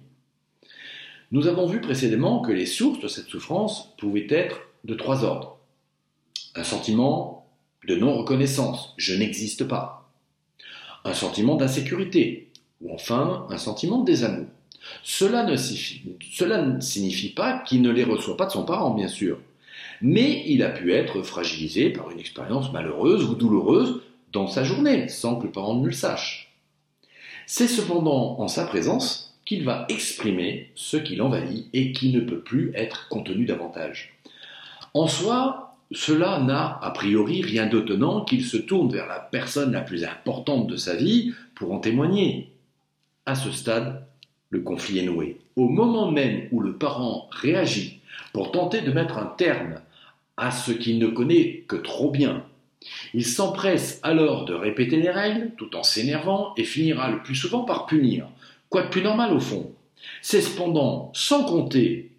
Nous 1.32 1.46
avons 1.46 1.66
vu 1.66 1.80
précédemment 1.80 2.42
que 2.42 2.52
les 2.52 2.66
sources 2.66 3.00
de 3.00 3.08
cette 3.08 3.28
souffrance 3.28 3.94
pouvaient 3.96 4.26
être 4.28 4.60
de 4.84 4.94
trois 4.94 5.24
ordres. 5.24 5.56
Un 6.54 6.62
sentiment 6.62 7.46
de 7.88 7.96
non-reconnaissance, 7.96 8.92
je 8.98 9.14
n'existe 9.14 9.64
pas. 9.64 10.10
Un 11.04 11.14
sentiment 11.14 11.54
d'insécurité, 11.54 12.50
ou 12.82 12.92
enfin 12.92 13.46
un 13.48 13.56
sentiment 13.56 14.00
de 14.00 14.04
désamour. 14.04 14.44
Cela 15.02 15.42
ne 15.42 16.80
signifie 16.80 17.30
pas 17.30 17.60
qu'il 17.60 17.80
ne 17.80 17.90
les 17.90 18.04
reçoit 18.04 18.36
pas 18.36 18.44
de 18.44 18.52
son 18.52 18.66
parent, 18.66 18.92
bien 18.92 19.08
sûr 19.08 19.38
mais 20.02 20.44
il 20.46 20.62
a 20.62 20.70
pu 20.70 20.92
être 20.92 21.22
fragilisé 21.22 21.90
par 21.90 22.10
une 22.10 22.20
expérience 22.20 22.72
malheureuse 22.72 23.24
ou 23.24 23.34
douloureuse 23.34 24.02
dans 24.32 24.46
sa 24.46 24.64
journée, 24.64 25.08
sans 25.08 25.36
que 25.36 25.46
le 25.46 25.52
parent 25.52 25.74
ne 25.74 25.86
le 25.86 25.92
sache. 25.92 26.54
C'est 27.46 27.68
cependant 27.68 28.40
en 28.40 28.48
sa 28.48 28.66
présence 28.66 29.38
qu'il 29.44 29.64
va 29.64 29.86
exprimer 29.88 30.70
ce 30.74 30.96
qui 30.96 31.16
l'envahit 31.16 31.68
et 31.72 31.92
qui 31.92 32.12
ne 32.12 32.20
peut 32.20 32.40
plus 32.40 32.72
être 32.74 33.08
contenu 33.08 33.44
davantage. 33.44 34.18
En 34.92 35.06
soi, 35.06 35.76
cela 35.92 36.40
n'a 36.40 36.78
a 36.82 36.90
priori 36.90 37.42
rien 37.42 37.66
d'étonnant 37.66 38.24
qu'il 38.24 38.44
se 38.44 38.56
tourne 38.56 38.90
vers 38.90 39.06
la 39.06 39.20
personne 39.20 39.72
la 39.72 39.82
plus 39.82 40.04
importante 40.04 40.66
de 40.66 40.76
sa 40.76 40.96
vie 40.96 41.32
pour 41.54 41.72
en 41.72 41.78
témoigner. 41.78 42.50
À 43.24 43.36
ce 43.36 43.52
stade, 43.52 44.04
le 44.50 44.60
conflit 44.60 44.98
est 44.98 45.06
noué. 45.06 45.40
Au 45.54 45.68
moment 45.68 46.10
même 46.10 46.48
où 46.50 46.60
le 46.60 46.76
parent 46.76 47.28
réagit 47.30 48.00
pour 48.32 48.50
tenter 48.50 48.80
de 48.80 48.92
mettre 48.92 49.18
un 49.18 49.26
terme 49.26 49.80
à 50.36 50.50
ce 50.50 50.72
qu'il 50.72 50.98
ne 50.98 51.08
connaît 51.08 51.64
que 51.68 51.76
trop 51.76 52.10
bien. 52.10 52.44
Il 53.14 53.26
s'empresse 53.26 54.00
alors 54.02 54.44
de 54.44 54.54
répéter 54.54 54.96
les 54.96 55.10
règles 55.10 55.50
tout 55.56 55.74
en 55.76 55.82
s'énervant 55.82 56.52
et 56.56 56.64
finira 56.64 57.10
le 57.10 57.22
plus 57.22 57.34
souvent 57.34 57.64
par 57.64 57.86
punir, 57.86 58.28
quoi 58.68 58.82
de 58.82 58.88
plus 58.88 59.02
normal 59.02 59.32
au 59.32 59.40
fond? 59.40 59.72
C'est 60.22 60.42
cependant 60.42 61.10
sans 61.14 61.44
compter 61.44 62.10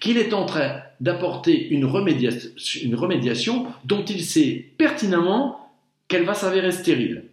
qu'il 0.00 0.18
est 0.18 0.32
en 0.32 0.46
train 0.46 0.80
d'apporter 1.00 1.68
une, 1.68 1.88
une, 2.82 2.94
remédiation 2.94 3.66
dont 3.84 4.04
il 4.04 4.24
sait 4.24 4.70
pertinemment 4.78 5.70
qu'elle 6.08 6.24
va 6.24 6.34
s'avérer 6.34 6.72
stérile. 6.72 7.24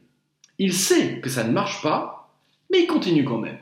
Il 0.60 0.74
sait 0.74 1.20
que 1.20 1.30
ça 1.30 1.44
ne 1.44 1.52
marche 1.52 1.82
pas, 1.82 2.34
mais 2.72 2.82
il 2.82 2.88
continue 2.88 3.24
quand 3.24 3.38
même. 3.38 3.58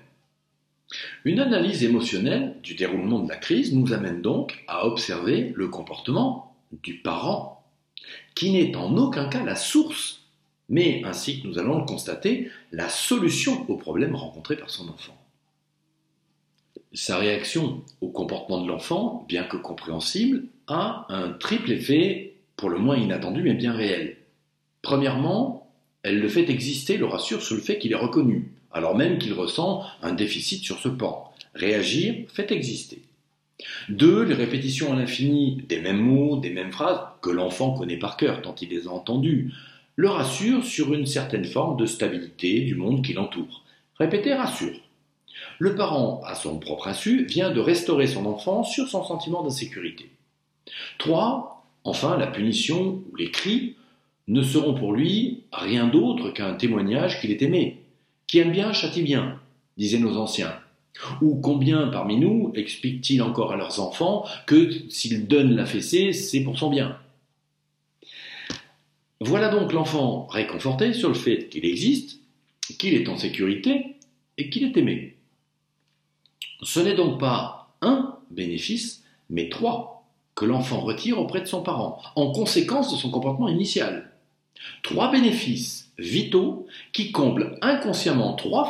Une 1.24 1.40
analyse 1.40 1.84
émotionnelle 1.84 2.56
du 2.64 2.76
déroulement 2.76 3.20
de 3.20 3.30
la 3.30 3.38
crise 3.38 3.74
nous 3.74 3.94
amène 3.94 4.22
donc 4.22 4.64
à 4.68 4.86
observer 4.88 5.54
le 5.56 5.68
comportement 5.68 6.51
du 6.84 7.00
parent, 7.00 7.64
qui 8.36 8.52
n'est 8.52 8.76
en 8.76 8.96
aucun 8.98 9.28
cas 9.30 9.44
la 9.44 9.56
source, 9.56 10.24
mais 10.70 11.02
ainsi 11.06 11.42
que 11.42 11.48
nous 11.48 11.60
allons 11.60 11.80
le 11.80 11.86
constater, 11.86 12.50
la 12.72 12.90
solution 12.90 13.70
au 13.70 13.76
problème 13.76 14.16
rencontré 14.16 14.56
par 14.56 14.70
son 14.70 14.88
enfant. 14.90 15.18
Sa 16.94 17.18
réaction 17.18 17.84
au 18.02 18.10
comportement 18.10 18.62
de 18.62 18.68
l'enfant, 18.68 19.26
bien 19.28 19.44
que 19.44 19.58
compréhensible, 19.58 20.46
a 20.68 21.06
un 21.10 21.30
triple 21.30 21.72
effet 21.72 22.36
pour 22.56 22.70
le 22.70 22.80
moins 22.80 22.98
inattendu 22.98 23.42
mais 23.44 23.54
bien 23.54 23.74
réel. 23.74 24.18
Premièrement, 24.82 25.72
elle 26.04 26.20
le 26.20 26.30
fait 26.30 26.50
exister, 26.50 26.98
le 26.98 27.06
rassure 27.06 27.44
sur 27.44 27.56
le 27.56 27.62
fait 27.62 27.78
qu'il 27.78 27.92
est 27.92 27.96
reconnu, 27.96 28.54
alors 28.72 28.96
même 28.96 29.20
qu'il 29.20 29.34
ressent 29.34 29.84
un 30.02 30.14
déficit 30.14 30.64
sur 30.64 30.80
ce 30.80 30.90
pan. 30.90 31.34
Réagir 31.54 32.26
fait 32.34 32.52
exister. 32.52 33.02
Deux, 33.90 34.24
les 34.24 34.34
répétitions 34.34 34.94
à 34.94 34.96
l'infini 34.96 35.64
des 35.68 35.82
mêmes 35.82 36.02
mots, 36.02 36.38
des 36.38 36.50
mêmes 36.50 36.72
phrases, 36.72 37.00
que 37.22 37.30
l'enfant 37.30 37.78
connaît 37.78 37.98
par 37.98 38.18
cœur 38.18 38.42
tant 38.42 38.56
il 38.62 38.70
les 38.70 38.88
a 38.88 38.92
entendues, 38.92 39.52
le 39.96 40.10
rassure 40.10 40.66
sur 40.66 40.94
une 40.94 41.06
certaine 41.06 41.46
forme 41.46 41.78
de 41.78 41.86
stabilité 41.86 42.62
du 42.62 42.76
monde 42.76 43.04
qui 43.04 43.14
l'entoure. 43.14 43.64
Répéter 44.00 44.34
rassure. 44.34 44.80
Le 45.60 45.76
parent, 45.76 46.22
à 46.26 46.36
son 46.36 46.60
propre 46.60 46.88
insu, 46.88 47.26
vient 47.26 47.52
de 47.52 47.60
restaurer 47.60 48.08
son 48.08 48.26
enfant 48.26 48.64
sur 48.64 48.88
son 48.88 49.04
sentiment 49.04 49.44
d'insécurité. 49.44 50.10
Trois, 50.98 51.66
enfin, 51.84 52.18
la 52.18 52.28
punition 52.28 53.04
ou 53.12 53.16
les 53.16 53.32
cris 53.32 53.76
ne 54.28 54.42
seront 54.42 54.74
pour 54.74 54.94
lui 54.94 55.44
rien 55.52 55.88
d'autre 55.88 56.32
qu'un 56.32 56.54
témoignage 56.54 57.20
qu'il 57.20 57.32
est 57.32 57.42
aimé. 57.42 57.82
Qui 58.28 58.40
aime 58.40 58.52
bien 58.52 58.72
châtie 58.72 59.04
bien, 59.04 59.40
disaient 59.78 60.00
nos 60.00 60.18
anciens. 60.18 60.54
Ou 61.22 61.36
combien 61.36 61.88
parmi 61.88 62.18
nous 62.18 62.52
expliquent-ils 62.56 63.22
encore 63.22 63.54
à 63.54 63.56
leurs 63.56 63.80
enfants 63.80 64.26
que 64.46 64.70
s'ils 64.90 65.28
donnent 65.28 65.56
la 65.56 65.66
fessée, 65.66 66.14
c'est 66.14 66.42
pour 66.42 66.58
son 66.58 66.70
bien? 66.70 66.98
Voilà 69.20 69.50
donc 69.50 69.72
l'enfant 69.72 70.28
réconforté 70.28 70.94
sur 70.94 71.10
le 71.10 71.16
fait 71.16 71.48
qu'il 71.50 71.66
existe, 71.66 72.20
qu'il 72.80 72.94
est 72.94 73.08
en 73.08 73.18
sécurité 73.18 73.96
et 74.38 74.50
qu'il 74.50 74.64
est 74.64 74.78
aimé. 74.78 75.16
Ce 76.64 76.80
n'est 76.80 76.96
donc 76.96 77.20
pas 77.20 77.74
un 77.82 78.18
bénéfice, 78.32 79.04
mais 79.30 79.50
trois 79.50 80.08
que 80.36 80.46
l'enfant 80.46 80.80
retire 80.80 81.20
auprès 81.20 81.42
de 81.42 81.46
son 81.46 81.62
parent, 81.62 82.02
en 82.16 82.32
conséquence 82.32 82.92
de 82.92 82.98
son 82.98 83.12
comportement 83.12 83.50
initial. 83.50 84.12
Trois 84.84 85.12
bénéfices 85.12 85.92
vitaux 85.98 86.68
qui 86.94 87.12
comblent 87.12 87.58
inconsciemment 87.62 88.34
trois, 88.34 88.66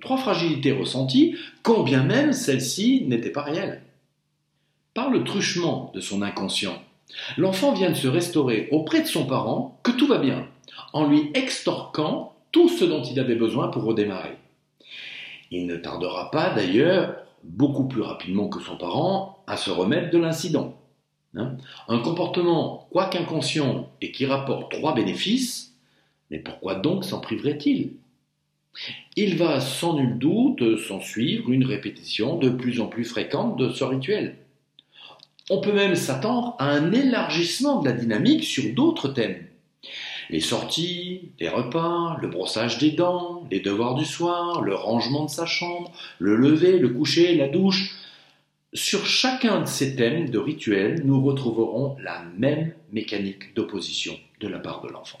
trois 0.00 0.16
fragilités 0.16 0.72
ressenties, 0.72 1.36
quand 1.62 1.82
bien 1.82 2.02
même 2.02 2.32
celles-ci 2.32 3.04
n'étaient 3.06 3.30
pas 3.30 3.42
réelles. 3.42 3.82
Par 4.94 5.10
le 5.10 5.24
truchement 5.24 5.92
de 5.94 6.00
son 6.00 6.22
inconscient, 6.22 6.82
l'enfant 7.36 7.72
vient 7.72 7.90
de 7.90 7.96
se 7.96 8.08
restaurer 8.08 8.68
auprès 8.72 9.02
de 9.02 9.06
son 9.06 9.26
parent 9.26 9.78
que 9.82 9.92
tout 9.92 10.06
va 10.06 10.18
bien, 10.18 10.48
en 10.92 11.06
lui 11.06 11.30
extorquant 11.34 12.34
tout 12.52 12.68
ce 12.68 12.84
dont 12.84 13.02
il 13.02 13.20
avait 13.20 13.34
besoin 13.34 13.68
pour 13.68 13.84
redémarrer. 13.84 14.36
Il 15.50 15.66
ne 15.66 15.76
tardera 15.76 16.30
pas 16.30 16.50
d'ailleurs, 16.50 17.16
beaucoup 17.44 17.86
plus 17.86 18.00
rapidement 18.02 18.48
que 18.48 18.60
son 18.60 18.76
parent, 18.76 19.44
à 19.46 19.56
se 19.56 19.70
remettre 19.70 20.10
de 20.10 20.18
l'incident. 20.18 20.74
Hein. 21.36 21.56
Un 21.88 21.98
comportement, 21.98 22.88
quoique 22.90 23.18
inconscient, 23.18 23.90
et 24.00 24.10
qui 24.10 24.26
rapporte 24.26 24.72
trois 24.72 24.94
bénéfices, 24.94 25.74
mais 26.30 26.38
pourquoi 26.38 26.74
donc 26.74 27.04
s'en 27.04 27.20
priverait-il? 27.20 27.92
Il 29.16 29.36
va 29.36 29.60
sans 29.60 29.94
nul 29.94 30.18
doute 30.18 30.78
s'en 30.78 31.00
suivre 31.00 31.50
une 31.50 31.64
répétition 31.64 32.36
de 32.36 32.50
plus 32.50 32.80
en 32.80 32.86
plus 32.86 33.04
fréquente 33.04 33.56
de 33.58 33.70
ce 33.70 33.84
rituel. 33.84 34.36
On 35.48 35.60
peut 35.60 35.72
même 35.72 35.94
s'attendre 35.94 36.56
à 36.58 36.70
un 36.70 36.92
élargissement 36.92 37.80
de 37.80 37.88
la 37.88 37.94
dynamique 37.94 38.44
sur 38.44 38.74
d'autres 38.74 39.08
thèmes. 39.08 39.46
Les 40.28 40.40
sorties, 40.40 41.30
les 41.38 41.48
repas, 41.48 42.18
le 42.20 42.28
brossage 42.28 42.78
des 42.78 42.90
dents, 42.90 43.46
les 43.50 43.60
devoirs 43.60 43.94
du 43.94 44.04
soir, 44.04 44.60
le 44.60 44.74
rangement 44.74 45.24
de 45.24 45.30
sa 45.30 45.46
chambre, 45.46 45.92
le 46.18 46.34
lever, 46.34 46.78
le 46.78 46.88
coucher, 46.88 47.36
la 47.36 47.48
douche, 47.48 47.94
sur 48.74 49.06
chacun 49.06 49.62
de 49.62 49.66
ces 49.66 49.96
thèmes 49.96 50.28
de 50.28 50.38
rituels, 50.38 51.02
nous 51.04 51.24
retrouverons 51.24 51.96
la 52.02 52.22
même 52.36 52.74
mécanique 52.92 53.54
d'opposition 53.54 54.18
de 54.40 54.48
la 54.48 54.58
part 54.58 54.82
de 54.82 54.88
l'enfant. 54.88 55.18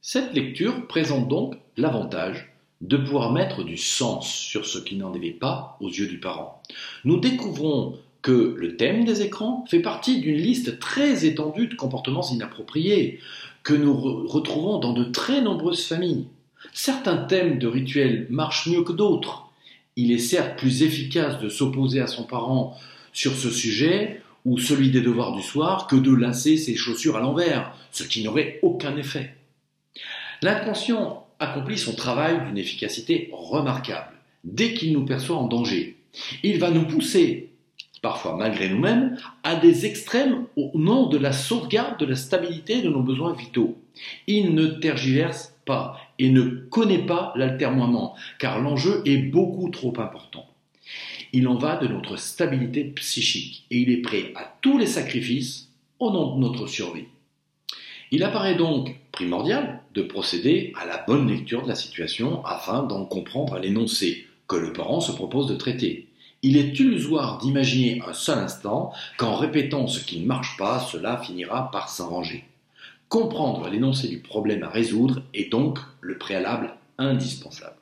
Cette 0.00 0.32
lecture 0.32 0.86
présente 0.86 1.28
donc 1.28 1.54
l'avantage 1.76 2.47
de 2.80 2.96
pouvoir 2.96 3.32
mettre 3.32 3.64
du 3.64 3.76
sens 3.76 4.32
sur 4.32 4.66
ce 4.66 4.78
qui 4.78 4.96
n'en 4.96 5.12
avait 5.12 5.30
pas 5.30 5.76
aux 5.80 5.88
yeux 5.88 6.06
du 6.06 6.18
parent. 6.18 6.62
Nous 7.04 7.18
découvrons 7.18 7.98
que 8.22 8.54
le 8.56 8.76
thème 8.76 9.04
des 9.04 9.22
écrans 9.22 9.64
fait 9.68 9.80
partie 9.80 10.20
d'une 10.20 10.36
liste 10.36 10.78
très 10.78 11.24
étendue 11.24 11.68
de 11.68 11.74
comportements 11.74 12.28
inappropriés 12.30 13.20
que 13.62 13.74
nous 13.74 13.94
retrouvons 14.26 14.78
dans 14.78 14.92
de 14.92 15.04
très 15.04 15.40
nombreuses 15.40 15.84
familles. 15.84 16.26
Certains 16.72 17.16
thèmes 17.16 17.58
de 17.58 17.66
rituels 17.66 18.26
marchent 18.30 18.66
mieux 18.68 18.82
que 18.82 18.92
d'autres 18.92 19.48
il 19.98 20.12
est 20.12 20.18
certes 20.18 20.56
plus 20.56 20.84
efficace 20.84 21.40
de 21.40 21.48
s'opposer 21.48 22.00
à 22.00 22.06
son 22.06 22.22
parent 22.22 22.78
sur 23.12 23.34
ce 23.34 23.50
sujet, 23.50 24.22
ou 24.44 24.56
celui 24.56 24.92
des 24.92 25.00
devoirs 25.00 25.34
du 25.34 25.42
soir, 25.42 25.88
que 25.88 25.96
de 25.96 26.14
lasser 26.14 26.56
ses 26.56 26.76
chaussures 26.76 27.16
à 27.16 27.20
l'envers, 27.20 27.74
ce 27.90 28.04
qui 28.04 28.22
n'aurait 28.22 28.60
aucun 28.62 28.96
effet. 28.96 29.34
L'inconscient 30.40 31.26
accomplit 31.40 31.78
son 31.78 31.94
travail 31.94 32.46
d'une 32.46 32.58
efficacité 32.58 33.30
remarquable 33.32 34.14
dès 34.44 34.74
qu'il 34.74 34.92
nous 34.92 35.04
perçoit 35.04 35.36
en 35.36 35.46
danger. 35.46 35.96
Il 36.42 36.58
va 36.58 36.70
nous 36.70 36.86
pousser, 36.86 37.50
parfois 38.02 38.36
malgré 38.36 38.68
nous-mêmes, 38.68 39.16
à 39.42 39.56
des 39.56 39.86
extrêmes 39.86 40.46
au 40.56 40.70
nom 40.74 41.06
de 41.08 41.18
la 41.18 41.32
sauvegarde 41.32 41.98
de 41.98 42.06
la 42.06 42.16
stabilité 42.16 42.82
de 42.82 42.88
nos 42.88 43.02
besoins 43.02 43.34
vitaux. 43.34 43.76
Il 44.26 44.54
ne 44.54 44.66
tergiverse 44.66 45.54
pas 45.64 45.98
et 46.18 46.30
ne 46.30 46.42
connaît 46.42 47.04
pas 47.04 47.32
l'altermoiement, 47.36 48.14
car 48.38 48.60
l'enjeu 48.60 49.02
est 49.04 49.18
beaucoup 49.18 49.68
trop 49.70 49.92
important. 49.98 50.46
Il 51.32 51.46
en 51.46 51.56
va 51.56 51.76
de 51.76 51.86
notre 51.86 52.16
stabilité 52.16 52.84
psychique 52.84 53.66
et 53.70 53.78
il 53.78 53.90
est 53.90 54.00
prêt 54.00 54.32
à 54.34 54.56
tous 54.62 54.78
les 54.78 54.86
sacrifices 54.86 55.68
au 55.98 56.10
nom 56.10 56.36
de 56.36 56.40
notre 56.40 56.66
survie. 56.66 57.04
Il 58.10 58.22
apparaît 58.22 58.54
donc 58.54 58.96
primordial 59.12 59.82
de 59.98 60.02
procéder 60.02 60.72
à 60.80 60.86
la 60.86 61.02
bonne 61.06 61.28
lecture 61.28 61.62
de 61.62 61.68
la 61.68 61.74
situation 61.74 62.44
afin 62.46 62.84
d'en 62.84 63.04
comprendre 63.04 63.58
l'énoncé 63.58 64.26
que 64.46 64.56
le 64.56 64.72
parent 64.72 65.00
se 65.00 65.12
propose 65.12 65.48
de 65.48 65.56
traiter. 65.56 66.06
Il 66.42 66.56
est 66.56 66.78
illusoire 66.78 67.38
d'imaginer 67.38 68.00
un 68.06 68.12
seul 68.12 68.38
instant 68.38 68.92
qu'en 69.16 69.34
répétant 69.34 69.88
ce 69.88 69.98
qui 69.98 70.20
ne 70.20 70.26
marche 70.26 70.56
pas, 70.56 70.78
cela 70.78 71.18
finira 71.18 71.70
par 71.72 71.88
s'arranger. 71.88 72.44
Comprendre 73.08 73.68
l'énoncé 73.68 74.06
du 74.06 74.18
problème 74.18 74.62
à 74.62 74.68
résoudre 74.68 75.22
est 75.34 75.50
donc 75.50 75.80
le 76.00 76.16
préalable 76.16 76.74
indispensable. 76.98 77.76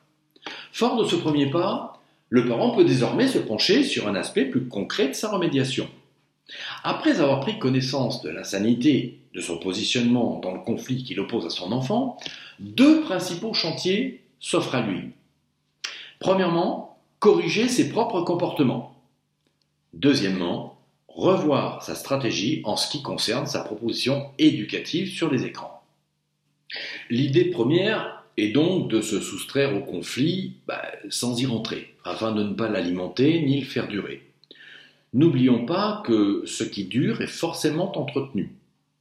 Fort 0.71 0.97
de 0.97 1.07
ce 1.07 1.15
premier 1.15 1.51
pas, 1.51 2.01
le 2.29 2.47
parent 2.47 2.71
peut 2.71 2.85
désormais 2.85 3.27
se 3.27 3.37
pencher 3.37 3.83
sur 3.83 4.07
un 4.07 4.15
aspect 4.15 4.45
plus 4.45 4.67
concret 4.67 5.09
de 5.09 5.13
sa 5.13 5.29
remédiation. 5.29 5.87
Après 6.83 7.19
avoir 7.19 7.41
pris 7.41 7.59
connaissance 7.59 8.23
de 8.23 8.29
l'insanité 8.29 9.19
de 9.37 9.41
son 9.41 9.59
positionnement 9.59 10.39
dans 10.39 10.51
le 10.51 10.59
conflit 10.59 11.03
qu'il 11.03 11.19
oppose 11.19 11.45
à 11.45 11.51
son 11.51 11.71
enfant, 11.71 12.17
deux 12.59 13.01
principaux 13.01 13.53
chantiers 13.53 14.23
s'offrent 14.39 14.73
à 14.73 14.81
lui. 14.81 15.11
Premièrement, 16.19 16.97
corriger 17.19 17.67
ses 17.67 17.89
propres 17.89 18.21
comportements. 18.21 18.99
Deuxièmement, 19.93 20.81
revoir 21.07 21.83
sa 21.83 21.93
stratégie 21.93 22.61
en 22.63 22.75
ce 22.77 22.89
qui 22.89 23.03
concerne 23.03 23.45
sa 23.45 23.59
proposition 23.59 24.31
éducative 24.39 25.07
sur 25.07 25.31
les 25.31 25.45
écrans. 25.45 25.83
L'idée 27.11 27.45
première 27.45 28.23
est 28.37 28.49
donc 28.49 28.89
de 28.89 29.01
se 29.01 29.21
soustraire 29.21 29.75
au 29.75 29.81
conflit 29.81 30.55
bah, 30.67 30.81
sans 31.09 31.39
y 31.39 31.45
rentrer, 31.45 31.93
afin 32.03 32.31
de 32.31 32.41
ne 32.41 32.55
pas 32.55 32.69
l'alimenter 32.69 33.43
ni 33.43 33.59
le 33.59 33.67
faire 33.67 33.87
durer. 33.87 34.23
N'oublions 35.13 35.65
pas 35.65 36.01
que 36.05 36.41
ce 36.47 36.63
qui 36.63 36.85
dure 36.85 37.21
est 37.21 37.27
forcément 37.27 37.95
entretenu. 37.97 38.56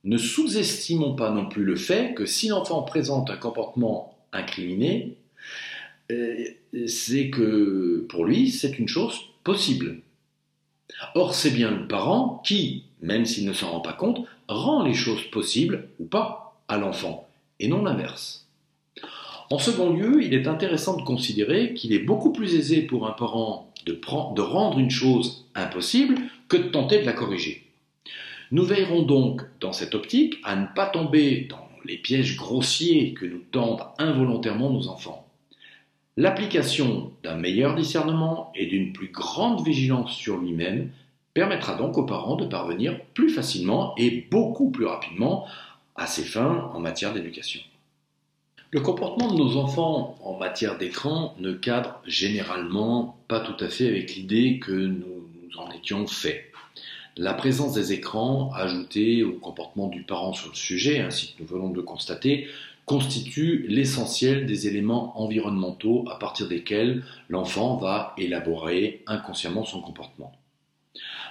Ne 0.06 0.18
sous-estimons 0.18 1.16
pas 1.16 1.32
non 1.32 1.46
plus 1.46 1.64
le 1.64 1.74
fait 1.74 2.14
que 2.14 2.26
si 2.26 2.46
l'enfant 2.46 2.82
présente 2.82 3.28
un 3.28 3.36
comportement 3.36 4.16
incriminé, 4.32 5.16
euh, 6.12 6.44
c'est 6.86 7.28
que 7.28 8.06
pour 8.08 8.24
lui 8.24 8.50
c'est 8.50 8.78
une 8.78 8.86
chose 8.86 9.18
possible. 9.42 10.02
Or, 11.16 11.34
c'est 11.34 11.50
bien 11.50 11.72
le 11.72 11.88
parent 11.88 12.40
qui, 12.46 12.84
même 13.02 13.26
s'il 13.26 13.46
ne 13.46 13.52
s'en 13.52 13.72
rend 13.72 13.80
pas 13.80 13.94
compte, 13.94 14.24
rend 14.46 14.84
les 14.84 14.94
choses 14.94 15.24
possibles 15.32 15.88
ou 15.98 16.04
pas 16.04 16.56
à 16.68 16.78
l'enfant, 16.78 17.26
et 17.58 17.66
non 17.66 17.82
l'inverse. 17.82 18.46
En 19.50 19.58
second 19.58 19.90
lieu, 19.90 20.22
il 20.22 20.34
est 20.34 20.46
intéressant 20.46 20.96
de 20.96 21.02
considérer 21.02 21.74
qu'il 21.74 21.92
est 21.92 21.98
beaucoup 21.98 22.32
plus 22.32 22.54
aisé 22.54 22.82
pour 22.82 23.08
un 23.08 23.12
parent 23.12 23.72
de, 23.84 23.92
de, 23.92 24.40
rendre 24.40 24.78
une 24.78 24.90
chose 24.90 25.46
impossible 25.56 26.16
que 26.46 26.56
de 26.56 26.68
tenter 26.68 27.00
de 27.00 27.06
la 27.06 27.12
corriger. 27.12 27.65
Nous 28.52 28.64
veillerons 28.64 29.02
donc, 29.02 29.42
dans 29.60 29.72
cette 29.72 29.94
optique, 29.94 30.36
à 30.44 30.56
ne 30.56 30.66
pas 30.74 30.86
tomber 30.86 31.46
dans 31.50 31.68
les 31.84 31.96
pièges 31.96 32.36
grossiers 32.36 33.14
que 33.14 33.26
nous 33.26 33.42
tendent 33.50 33.84
involontairement 33.98 34.70
nos 34.70 34.88
enfants. 34.88 35.26
L'application 36.16 37.12
d'un 37.22 37.36
meilleur 37.36 37.74
discernement 37.74 38.52
et 38.54 38.66
d'une 38.66 38.92
plus 38.92 39.10
grande 39.10 39.64
vigilance 39.64 40.12
sur 40.12 40.38
lui-même 40.38 40.90
permettra 41.34 41.74
donc 41.74 41.98
aux 41.98 42.06
parents 42.06 42.36
de 42.36 42.46
parvenir 42.46 42.98
plus 43.12 43.28
facilement 43.28 43.94
et 43.96 44.26
beaucoup 44.30 44.70
plus 44.70 44.86
rapidement 44.86 45.46
à 45.94 46.06
ses 46.06 46.24
fins 46.24 46.70
en 46.72 46.80
matière 46.80 47.12
d'éducation. 47.12 47.60
Le 48.70 48.80
comportement 48.80 49.30
de 49.32 49.38
nos 49.38 49.56
enfants 49.56 50.16
en 50.22 50.38
matière 50.38 50.78
d'écran 50.78 51.34
ne 51.38 51.52
cadre 51.52 52.00
généralement 52.06 53.18
pas 53.28 53.40
tout 53.40 53.62
à 53.62 53.68
fait 53.68 53.86
avec 53.86 54.14
l'idée 54.14 54.58
que 54.58 54.72
nous 54.72 55.28
nous 55.42 55.58
en 55.58 55.70
étions 55.70 56.06
faits. 56.06 56.50
La 57.18 57.32
présence 57.32 57.72
des 57.72 57.94
écrans, 57.94 58.52
ajoutée 58.52 59.24
au 59.24 59.32
comportement 59.32 59.88
du 59.88 60.02
parent 60.02 60.34
sur 60.34 60.50
le 60.50 60.54
sujet, 60.54 61.00
ainsi 61.00 61.32
que 61.32 61.42
nous 61.42 61.48
venons 61.48 61.70
de 61.70 61.80
constater, 61.80 62.46
constitue 62.84 63.64
l'essentiel 63.68 64.44
des 64.44 64.68
éléments 64.68 65.18
environnementaux 65.18 66.04
à 66.10 66.18
partir 66.18 66.46
desquels 66.46 67.02
l'enfant 67.30 67.78
va 67.78 68.12
élaborer 68.18 69.02
inconsciemment 69.06 69.64
son 69.64 69.80
comportement. 69.80 70.32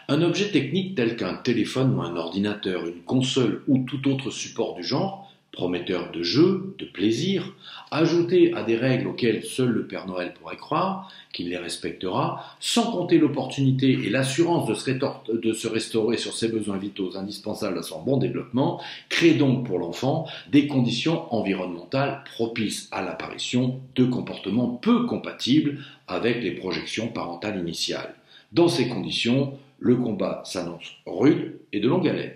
Un 0.07 0.23
objet 0.23 0.49
technique 0.49 0.95
tel 0.95 1.15
qu'un 1.17 1.35
téléphone 1.35 1.93
ou 1.93 2.01
un 2.01 2.15
ordinateur, 2.15 2.87
une 2.87 3.03
console 3.03 3.61
ou 3.67 3.83
tout 3.83 4.09
autre 4.09 4.31
support 4.31 4.73
du 4.73 4.83
genre 4.83 5.24
prometteur 5.55 6.11
de 6.11 6.21
jeu, 6.21 6.75
de 6.77 6.85
plaisir, 6.85 7.53
ajouté 7.89 8.53
à 8.53 8.63
des 8.63 8.75
règles 8.75 9.07
auxquelles 9.07 9.43
seul 9.43 9.69
le 9.69 9.87
Père 9.87 10.05
Noël 10.05 10.33
pourrait 10.33 10.57
croire, 10.57 11.09
qu'il 11.33 11.49
les 11.49 11.57
respectera, 11.57 12.45
sans 12.59 12.91
compter 12.91 13.17
l'opportunité 13.17 13.91
et 13.91 14.09
l'assurance 14.09 14.67
de, 14.67 15.53
se 15.53 15.67
restaurer 15.67 16.17
sur 16.17 16.33
ses 16.33 16.49
besoins 16.49 16.77
vitaux 16.77 17.17
indispensables 17.17 17.77
à 17.77 17.83
son 17.83 18.01
bon 18.01 18.17
développement, 18.17 18.81
crée 19.09 19.33
donc 19.33 19.65
pour 19.65 19.79
l'enfant 19.79 20.27
des 20.51 20.67
conditions 20.67 21.33
environnementales 21.33 22.23
propices 22.35 22.87
à 22.91 23.01
l'apparition 23.01 23.79
de 23.95 24.05
comportements 24.05 24.69
peu 24.69 25.05
compatibles 25.05 25.79
avec 26.07 26.43
les 26.43 26.51
projections 26.51 27.07
parentales 27.07 27.59
initiales. 27.59 28.13
Dans 28.51 28.67
ces 28.67 28.87
conditions, 28.87 29.57
le 29.79 29.95
combat 29.95 30.41
s'annonce 30.45 30.91
rude 31.05 31.59
et 31.73 31.79
de 31.79 31.87
longue 31.87 32.07
haleine. 32.07 32.33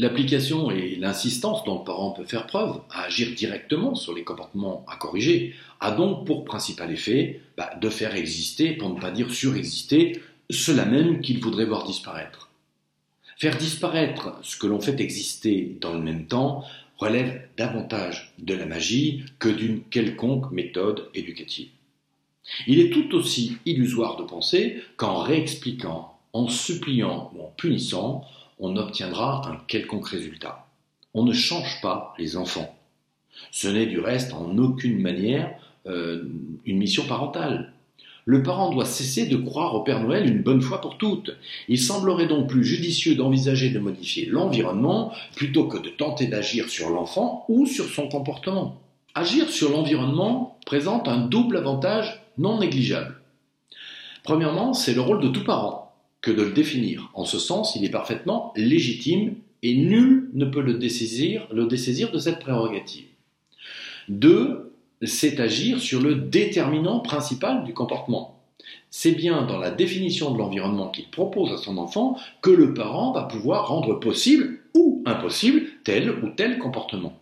L'application 0.00 0.70
et 0.70 0.96
l'insistance 0.96 1.62
dont 1.64 1.80
le 1.80 1.84
parent 1.84 2.12
peut 2.12 2.24
faire 2.24 2.46
preuve 2.46 2.80
à 2.88 3.02
agir 3.02 3.34
directement 3.34 3.94
sur 3.94 4.14
les 4.14 4.24
comportements 4.24 4.82
à 4.88 4.96
corriger 4.96 5.54
a 5.78 5.90
donc 5.90 6.26
pour 6.26 6.46
principal 6.46 6.90
effet 6.90 7.42
bah, 7.58 7.74
de 7.78 7.90
faire 7.90 8.14
exister, 8.14 8.72
pour 8.72 8.88
ne 8.88 8.98
pas 8.98 9.10
dire 9.10 9.30
surexister, 9.30 10.22
cela 10.48 10.86
même 10.86 11.20
qu'il 11.20 11.38
voudrait 11.40 11.66
voir 11.66 11.84
disparaître. 11.84 12.48
Faire 13.36 13.58
disparaître 13.58 14.38
ce 14.42 14.56
que 14.56 14.66
l'on 14.66 14.80
fait 14.80 14.98
exister 15.00 15.76
dans 15.82 15.92
le 15.92 16.00
même 16.00 16.24
temps 16.24 16.64
relève 16.96 17.46
davantage 17.58 18.32
de 18.38 18.54
la 18.54 18.64
magie 18.64 19.24
que 19.38 19.50
d'une 19.50 19.82
quelconque 19.82 20.50
méthode 20.50 21.10
éducative. 21.12 21.68
Il 22.66 22.80
est 22.80 22.88
tout 22.88 23.14
aussi 23.14 23.58
illusoire 23.66 24.16
de 24.16 24.22
penser 24.22 24.82
qu'en 24.96 25.18
réexpliquant, 25.18 26.18
en 26.32 26.48
suppliant 26.48 27.30
ou 27.34 27.42
en 27.42 27.52
punissant, 27.54 28.24
on 28.60 28.76
obtiendra 28.76 29.42
un 29.48 29.56
quelconque 29.66 30.08
résultat. 30.08 30.66
On 31.14 31.24
ne 31.24 31.32
change 31.32 31.80
pas 31.80 32.14
les 32.18 32.36
enfants. 32.36 32.76
Ce 33.50 33.66
n'est 33.66 33.86
du 33.86 33.98
reste 33.98 34.32
en 34.32 34.56
aucune 34.58 35.00
manière 35.00 35.50
euh, 35.86 36.24
une 36.66 36.78
mission 36.78 37.04
parentale. 37.06 37.72
Le 38.26 38.42
parent 38.42 38.70
doit 38.70 38.84
cesser 38.84 39.26
de 39.26 39.36
croire 39.36 39.74
au 39.74 39.80
Père 39.80 40.00
Noël 40.00 40.28
une 40.28 40.42
bonne 40.42 40.60
fois 40.60 40.80
pour 40.80 40.98
toutes. 40.98 41.34
Il 41.68 41.80
semblerait 41.80 42.28
donc 42.28 42.48
plus 42.48 42.62
judicieux 42.62 43.14
d'envisager 43.14 43.70
de 43.70 43.78
modifier 43.78 44.26
l'environnement 44.26 45.12
plutôt 45.34 45.64
que 45.66 45.78
de 45.78 45.88
tenter 45.88 46.26
d'agir 46.26 46.68
sur 46.68 46.90
l'enfant 46.90 47.46
ou 47.48 47.66
sur 47.66 47.86
son 47.86 48.08
comportement. 48.08 48.78
Agir 49.14 49.48
sur 49.48 49.70
l'environnement 49.70 50.58
présente 50.66 51.08
un 51.08 51.18
double 51.18 51.56
avantage 51.56 52.22
non 52.36 52.60
négligeable. 52.60 53.16
Premièrement, 54.22 54.74
c'est 54.74 54.94
le 54.94 55.00
rôle 55.00 55.22
de 55.22 55.28
tout 55.28 55.44
parent 55.44 55.79
que 56.20 56.30
de 56.30 56.42
le 56.42 56.52
définir. 56.52 57.10
En 57.14 57.24
ce 57.24 57.38
sens, 57.38 57.76
il 57.76 57.84
est 57.84 57.90
parfaitement 57.90 58.52
légitime 58.56 59.36
et 59.62 59.74
nul 59.74 60.30
ne 60.34 60.44
peut 60.44 60.62
le 60.62 60.74
dessaisir, 60.74 61.48
de 61.50 62.18
cette 62.18 62.40
prérogative. 62.40 63.06
Deux, 64.08 64.72
c'est 65.02 65.40
agir 65.40 65.80
sur 65.80 66.00
le 66.00 66.14
déterminant 66.14 67.00
principal 67.00 67.64
du 67.64 67.74
comportement. 67.74 68.40
C'est 68.90 69.12
bien 69.12 69.42
dans 69.42 69.58
la 69.58 69.70
définition 69.70 70.32
de 70.32 70.38
l'environnement 70.38 70.88
qu'il 70.88 71.08
propose 71.10 71.52
à 71.52 71.58
son 71.58 71.78
enfant 71.78 72.18
que 72.42 72.50
le 72.50 72.74
parent 72.74 73.12
va 73.12 73.22
pouvoir 73.22 73.68
rendre 73.68 73.98
possible 74.00 74.58
ou 74.74 75.02
impossible 75.06 75.62
tel 75.84 76.10
ou 76.10 76.30
tel 76.30 76.58
comportement. 76.58 77.19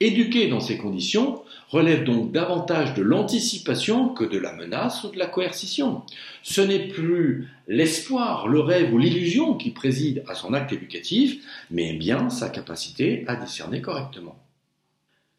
Éduquer 0.00 0.48
dans 0.48 0.60
ces 0.60 0.78
conditions 0.78 1.42
relève 1.68 2.04
donc 2.04 2.32
davantage 2.32 2.94
de 2.94 3.02
l'anticipation 3.02 4.10
que 4.10 4.24
de 4.24 4.38
la 4.38 4.52
menace 4.52 5.04
ou 5.04 5.08
de 5.08 5.18
la 5.18 5.26
coercition. 5.26 6.02
Ce 6.42 6.60
n'est 6.60 6.88
plus 6.88 7.48
l'espoir, 7.66 8.46
le 8.46 8.60
rêve 8.60 8.92
ou 8.92 8.98
l'illusion 8.98 9.54
qui 9.54 9.70
préside 9.70 10.22
à 10.28 10.34
son 10.34 10.52
acte 10.52 10.72
éducatif, 10.72 11.42
mais 11.70 11.94
bien 11.94 12.28
sa 12.28 12.50
capacité 12.50 13.24
à 13.26 13.36
discerner 13.36 13.80
correctement. 13.80 14.36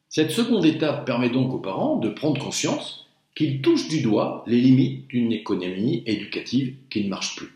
Cette 0.10 0.32
seconde 0.32 0.66
étape 0.66 1.06
permet 1.06 1.30
donc 1.30 1.54
aux 1.54 1.60
parents 1.60 1.98
de 1.98 2.10
prendre 2.10 2.42
conscience 2.42 3.08
qu'ils 3.36 3.62
touchent 3.62 3.88
du 3.88 4.02
doigt 4.02 4.44
les 4.48 4.60
limites 4.60 5.08
d'une 5.08 5.32
économie 5.32 6.04
éducative 6.06 6.76
qui 6.90 7.04
ne 7.04 7.10
marche 7.10 7.36
plus. 7.36 7.52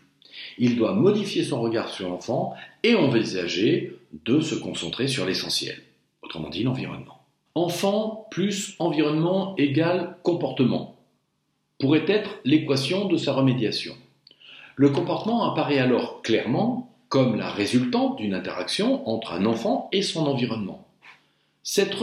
Il 0.58 0.76
doit 0.76 0.94
modifier 0.94 1.44
son 1.44 1.60
regard 1.60 1.88
sur 1.88 2.08
l'enfant 2.08 2.54
et 2.82 2.94
envisager 2.94 3.96
de 4.24 4.40
se 4.40 4.54
concentrer 4.54 5.08
sur 5.08 5.26
l'essentiel 5.26 5.82
autrement 6.28 6.50
dit 6.50 6.62
l'environnement. 6.62 7.22
Enfant 7.54 8.26
plus 8.30 8.76
environnement 8.78 9.54
égale 9.56 10.16
comportement 10.22 10.96
pourrait 11.80 12.04
être 12.06 12.38
l'équation 12.44 13.06
de 13.06 13.16
sa 13.16 13.32
remédiation. 13.32 13.94
Le 14.76 14.90
comportement 14.90 15.50
apparaît 15.50 15.78
alors 15.78 16.20
clairement 16.22 16.90
comme 17.08 17.36
la 17.36 17.48
résultante 17.48 18.16
d'une 18.16 18.34
interaction 18.34 19.08
entre 19.08 19.32
un 19.32 19.46
enfant 19.46 19.88
et 19.92 20.02
son 20.02 20.26
environnement. 20.26 20.84
Cette, 21.62 21.94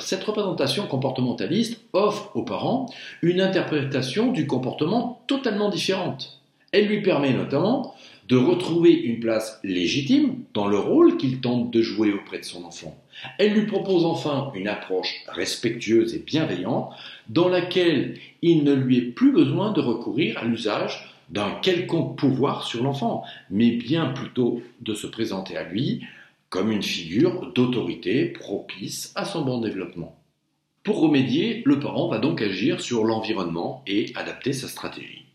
cette, 0.00 0.24
représentation 0.24 0.86
comportementaliste 0.86 1.80
offre 1.92 2.30
aux 2.34 2.42
parents 2.42 2.86
une 3.22 3.40
interprétation 3.40 4.32
du 4.32 4.46
comportement 4.46 5.22
totalement 5.26 5.68
différente. 5.68 6.40
Elle 6.72 6.86
lui 6.86 7.02
permet 7.02 7.32
notamment 7.32 7.94
de 8.28 8.36
retrouver 8.36 8.92
une 8.92 9.20
place 9.20 9.58
légitime 9.64 10.44
dans 10.52 10.68
le 10.68 10.78
rôle 10.78 11.16
qu'il 11.16 11.40
tente 11.40 11.70
de 11.70 11.80
jouer 11.80 12.12
auprès 12.12 12.38
de 12.38 12.44
son 12.44 12.64
enfant. 12.64 12.96
Elle 13.38 13.54
lui 13.54 13.66
propose 13.66 14.04
enfin 14.04 14.52
une 14.54 14.68
approche 14.68 15.14
respectueuse 15.28 16.14
et 16.14 16.18
bienveillante 16.18 16.92
dans 17.30 17.48
laquelle 17.48 18.18
il 18.42 18.64
ne 18.64 18.74
lui 18.74 18.98
est 18.98 19.12
plus 19.12 19.32
besoin 19.32 19.72
de 19.72 19.80
recourir 19.80 20.38
à 20.38 20.44
l'usage 20.44 21.14
d'un 21.30 21.50
quelconque 21.62 22.18
pouvoir 22.18 22.64
sur 22.64 22.82
l'enfant, 22.82 23.24
mais 23.50 23.70
bien 23.70 24.06
plutôt 24.06 24.62
de 24.80 24.94
se 24.94 25.06
présenter 25.06 25.56
à 25.56 25.64
lui 25.64 26.04
comme 26.50 26.70
une 26.70 26.82
figure 26.82 27.52
d'autorité 27.54 28.26
propice 28.26 29.12
à 29.14 29.24
son 29.24 29.42
bon 29.42 29.60
développement. 29.60 30.18
Pour 30.82 31.00
remédier, 31.00 31.62
le 31.66 31.80
parent 31.80 32.08
va 32.08 32.18
donc 32.18 32.40
agir 32.40 32.80
sur 32.80 33.04
l'environnement 33.04 33.82
et 33.86 34.12
adapter 34.14 34.52
sa 34.52 34.68
stratégie. 34.68 35.26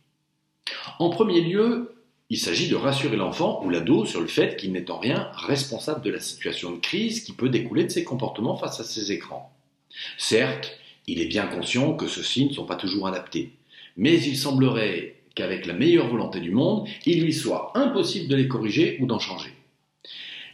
En 0.97 1.09
premier 1.09 1.41
lieu, 1.41 1.92
il 2.29 2.39
s'agit 2.39 2.69
de 2.69 2.75
rassurer 2.75 3.17
l'enfant 3.17 3.63
ou 3.63 3.69
l'ado 3.69 4.05
sur 4.05 4.21
le 4.21 4.27
fait 4.27 4.55
qu'il 4.55 4.71
n'est 4.71 4.89
en 4.89 4.97
rien 4.97 5.29
responsable 5.33 6.03
de 6.03 6.11
la 6.11 6.19
situation 6.19 6.71
de 6.71 6.79
crise 6.79 7.23
qui 7.23 7.33
peut 7.33 7.49
découler 7.49 7.83
de 7.83 7.89
ses 7.89 8.03
comportements 8.03 8.55
face 8.55 8.79
à 8.79 8.83
ses 8.83 9.11
écrans. 9.11 9.53
Certes, 10.17 10.77
il 11.05 11.19
est 11.21 11.27
bien 11.27 11.45
conscient 11.45 11.93
que 11.93 12.07
ceux-ci 12.07 12.45
ne 12.45 12.53
sont 12.53 12.65
pas 12.65 12.75
toujours 12.75 13.07
adaptés, 13.07 13.51
mais 13.97 14.19
il 14.21 14.37
semblerait 14.37 15.15
qu'avec 15.35 15.65
la 15.65 15.73
meilleure 15.73 16.07
volonté 16.07 16.39
du 16.39 16.51
monde, 16.51 16.87
il 17.05 17.23
lui 17.23 17.33
soit 17.33 17.71
impossible 17.75 18.27
de 18.27 18.35
les 18.35 18.47
corriger 18.47 18.97
ou 19.01 19.05
d'en 19.05 19.19
changer. 19.19 19.51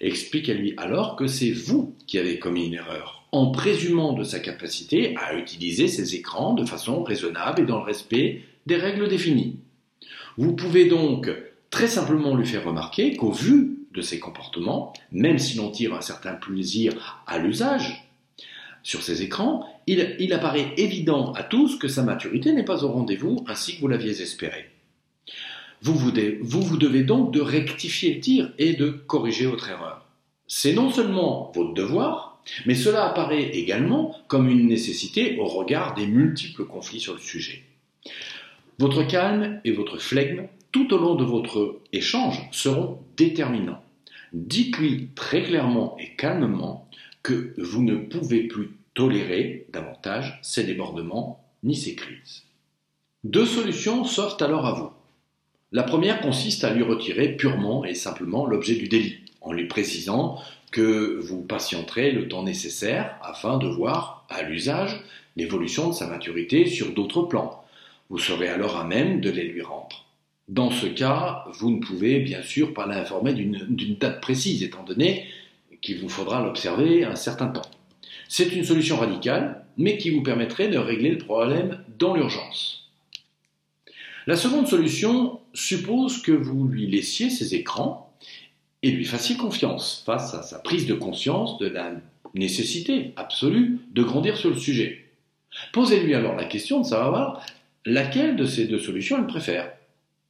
Expliquez-lui 0.02 0.74
alors 0.78 1.16
que 1.16 1.28
c'est 1.28 1.52
vous 1.52 1.96
qui 2.08 2.18
avez 2.18 2.40
commis 2.40 2.68
une 2.68 2.76
erreur, 2.76 3.24
en 3.32 3.52
présumant 3.52 4.14
de 4.14 4.24
sa 4.24 4.40
capacité 4.40 5.16
à 5.18 5.36
utiliser 5.36 5.88
ces 5.88 6.16
écrans 6.16 6.54
de 6.54 6.66
façon 6.66 7.04
raisonnable 7.04 7.62
et 7.62 7.66
dans 7.66 7.78
le 7.78 7.84
respect 7.84 8.42
des 8.66 8.78
règles 8.78 9.10
définies. 9.10 9.58
Vous 10.38 10.56
pouvez 10.56 10.86
donc 10.86 11.30
très 11.70 11.88
simplement 11.88 12.36
lui 12.36 12.46
faire 12.46 12.66
remarquer 12.66 13.16
qu'au 13.16 13.32
vu 13.32 13.80
de 13.94 14.02
ses 14.02 14.20
comportements, 14.20 14.94
même 15.12 15.40
si 15.40 15.58
l'on 15.58 15.72
tire 15.72 15.94
un 15.94 16.02
certain 16.02 16.34
plaisir 16.34 17.24
à 17.28 17.40
l'usage 17.40 18.10
sur 18.84 19.02
ces 19.04 19.24
écrans, 19.24 19.66
il, 19.88 20.34
apparaît 20.34 20.74
évident 20.78 21.34
à 21.34 21.44
tous 21.44 21.78
que 21.78 21.88
sa 21.88 22.04
maturité 22.04 22.54
n'est 22.54 22.64
pas 22.64 22.84
au 22.84 22.92
rendez-vous 22.92 23.44
ainsi 23.48 23.76
que 23.76 23.82
vous 23.82 23.88
l'aviez 23.88 24.22
espéré. 24.22 24.70
Vous, 25.82 25.96
vous 25.96 26.62
vous 26.62 26.78
devez 26.78 27.04
donc 27.04 27.34
de 27.34 27.42
rectifier 27.42 28.14
le 28.14 28.20
tir 28.20 28.52
et 28.58 28.74
de 28.74 28.90
corriger 28.90 29.46
votre 29.46 29.70
erreur. 29.70 30.06
C'est 30.48 30.74
non 30.74 30.92
seulement 30.92 31.52
votre 31.56 31.74
devoir, 31.74 32.42
mais 32.66 32.76
cela 32.76 33.06
apparaît 33.06 33.50
également 33.50 34.16
comme 34.28 34.50
une 34.50 34.68
nécessité 34.68 35.38
au 35.40 35.46
regard 35.46 35.94
des 35.94 36.08
multiples 36.08 36.66
conflits 36.66 37.00
sur 37.00 37.14
le 37.14 37.20
sujet. 37.20 37.64
Votre 38.80 39.04
calme 39.04 39.60
et 39.66 39.72
votre 39.72 40.00
flegme 40.00 40.48
tout 40.72 40.94
au 40.94 40.98
long 40.98 41.16
de 41.16 41.24
votre 41.24 41.80
échange 41.92 42.48
seront 42.52 43.00
déterminants. 43.18 43.84
Dites-lui 44.34 45.10
très 45.16 45.44
clairement 45.44 45.98
et 46.00 46.16
calmement 46.16 46.88
que 47.24 47.54
vous 47.58 47.84
ne 47.84 47.96
pouvez 47.96 48.44
plus 48.44 48.78
tolérer 48.94 49.68
davantage 49.72 50.40
ces 50.44 50.64
débordements 50.64 51.44
ni 51.64 51.76
ses 51.76 51.96
crises. 51.96 52.44
Deux 53.24 53.46
solutions 53.46 54.06
s'offrent 54.06 54.44
alors 54.44 54.66
à 54.66 54.74
vous. 54.74 54.90
La 55.72 55.84
première 55.84 56.22
consiste 56.22 56.64
à 56.64 56.74
lui 56.74 56.84
retirer 56.84 57.36
purement 57.36 57.86
et 57.86 57.94
simplement 57.94 58.46
l'objet 58.46 58.76
du 58.76 58.88
délit, 58.88 59.20
en 59.42 59.54
lui 59.54 59.68
précisant 59.68 60.40
que 60.72 61.20
vous 61.22 61.42
patienterez 61.42 62.12
le 62.12 62.28
temps 62.28 62.44
nécessaire 62.44 63.16
afin 63.22 63.58
de 63.58 63.68
voir, 63.68 64.26
à 64.30 64.44
l'usage, 64.44 65.02
l'évolution 65.36 65.90
de 65.90 65.94
sa 65.94 66.08
maturité 66.08 66.66
sur 66.68 66.94
d'autres 66.94 67.24
plans. 67.24 67.64
Vous 68.10 68.20
serez 68.20 68.48
alors 68.48 68.78
à 68.78 68.84
même 68.84 69.22
de 69.22 69.30
les 69.30 69.44
lui 69.44 69.62
rendre. 69.62 70.06
Dans 70.50 70.72
ce 70.72 70.88
cas, 70.88 71.46
vous 71.60 71.70
ne 71.70 71.80
pouvez 71.80 72.20
bien 72.22 72.42
sûr 72.42 72.74
pas 72.74 72.88
l'informer 72.88 73.34
d'une 73.34 73.98
date 74.00 74.20
précise, 74.20 74.64
étant 74.64 74.84
donné 74.84 75.28
qu'il 75.80 76.00
vous 76.00 76.10
faudra 76.10 76.42
l'observer 76.42 77.06
un 77.06 77.16
certain 77.16 77.50
temps. 77.50 77.70
C'est 78.28 78.52
une 78.56 78.64
solution 78.64 78.98
radicale, 78.98 79.64
mais 79.78 79.98
qui 79.98 80.10
vous 80.10 80.24
permettrait 80.24 80.68
de 80.68 80.80
régler 80.80 81.12
le 81.12 81.20
problème 81.20 81.84
dans 82.00 82.16
l'urgence. 82.16 82.90
La 84.26 84.36
seconde 84.36 84.68
solution 84.68 85.40
suppose 85.54 86.24
que 86.24 86.32
vous 86.32 86.68
lui 86.68 86.88
laissiez 86.88 87.30
ses 87.30 87.54
écrans 87.54 88.12
et 88.82 88.90
lui 88.90 89.06
fassiez 89.06 89.38
confiance 89.38 90.02
face 90.04 90.34
à 90.34 90.42
sa 90.42 90.58
prise 90.58 90.88
de 90.88 90.96
conscience 90.96 91.60
de 91.60 91.68
la 91.68 91.92
nécessité 92.34 93.14
absolue 93.18 93.78
de 93.92 94.02
grandir 94.02 94.36
sur 94.36 94.50
le 94.50 94.58
sujet. 94.58 95.06
Posez-lui 95.74 96.16
alors 96.16 96.36
la 96.36 96.46
question 96.46 96.80
de 96.80 96.86
savoir 96.88 97.46
laquelle 97.86 98.36
de 98.36 98.46
ces 98.46 98.66
deux 98.66 98.80
solutions 98.80 99.18
elle 99.20 99.28
préfère. 99.28 99.72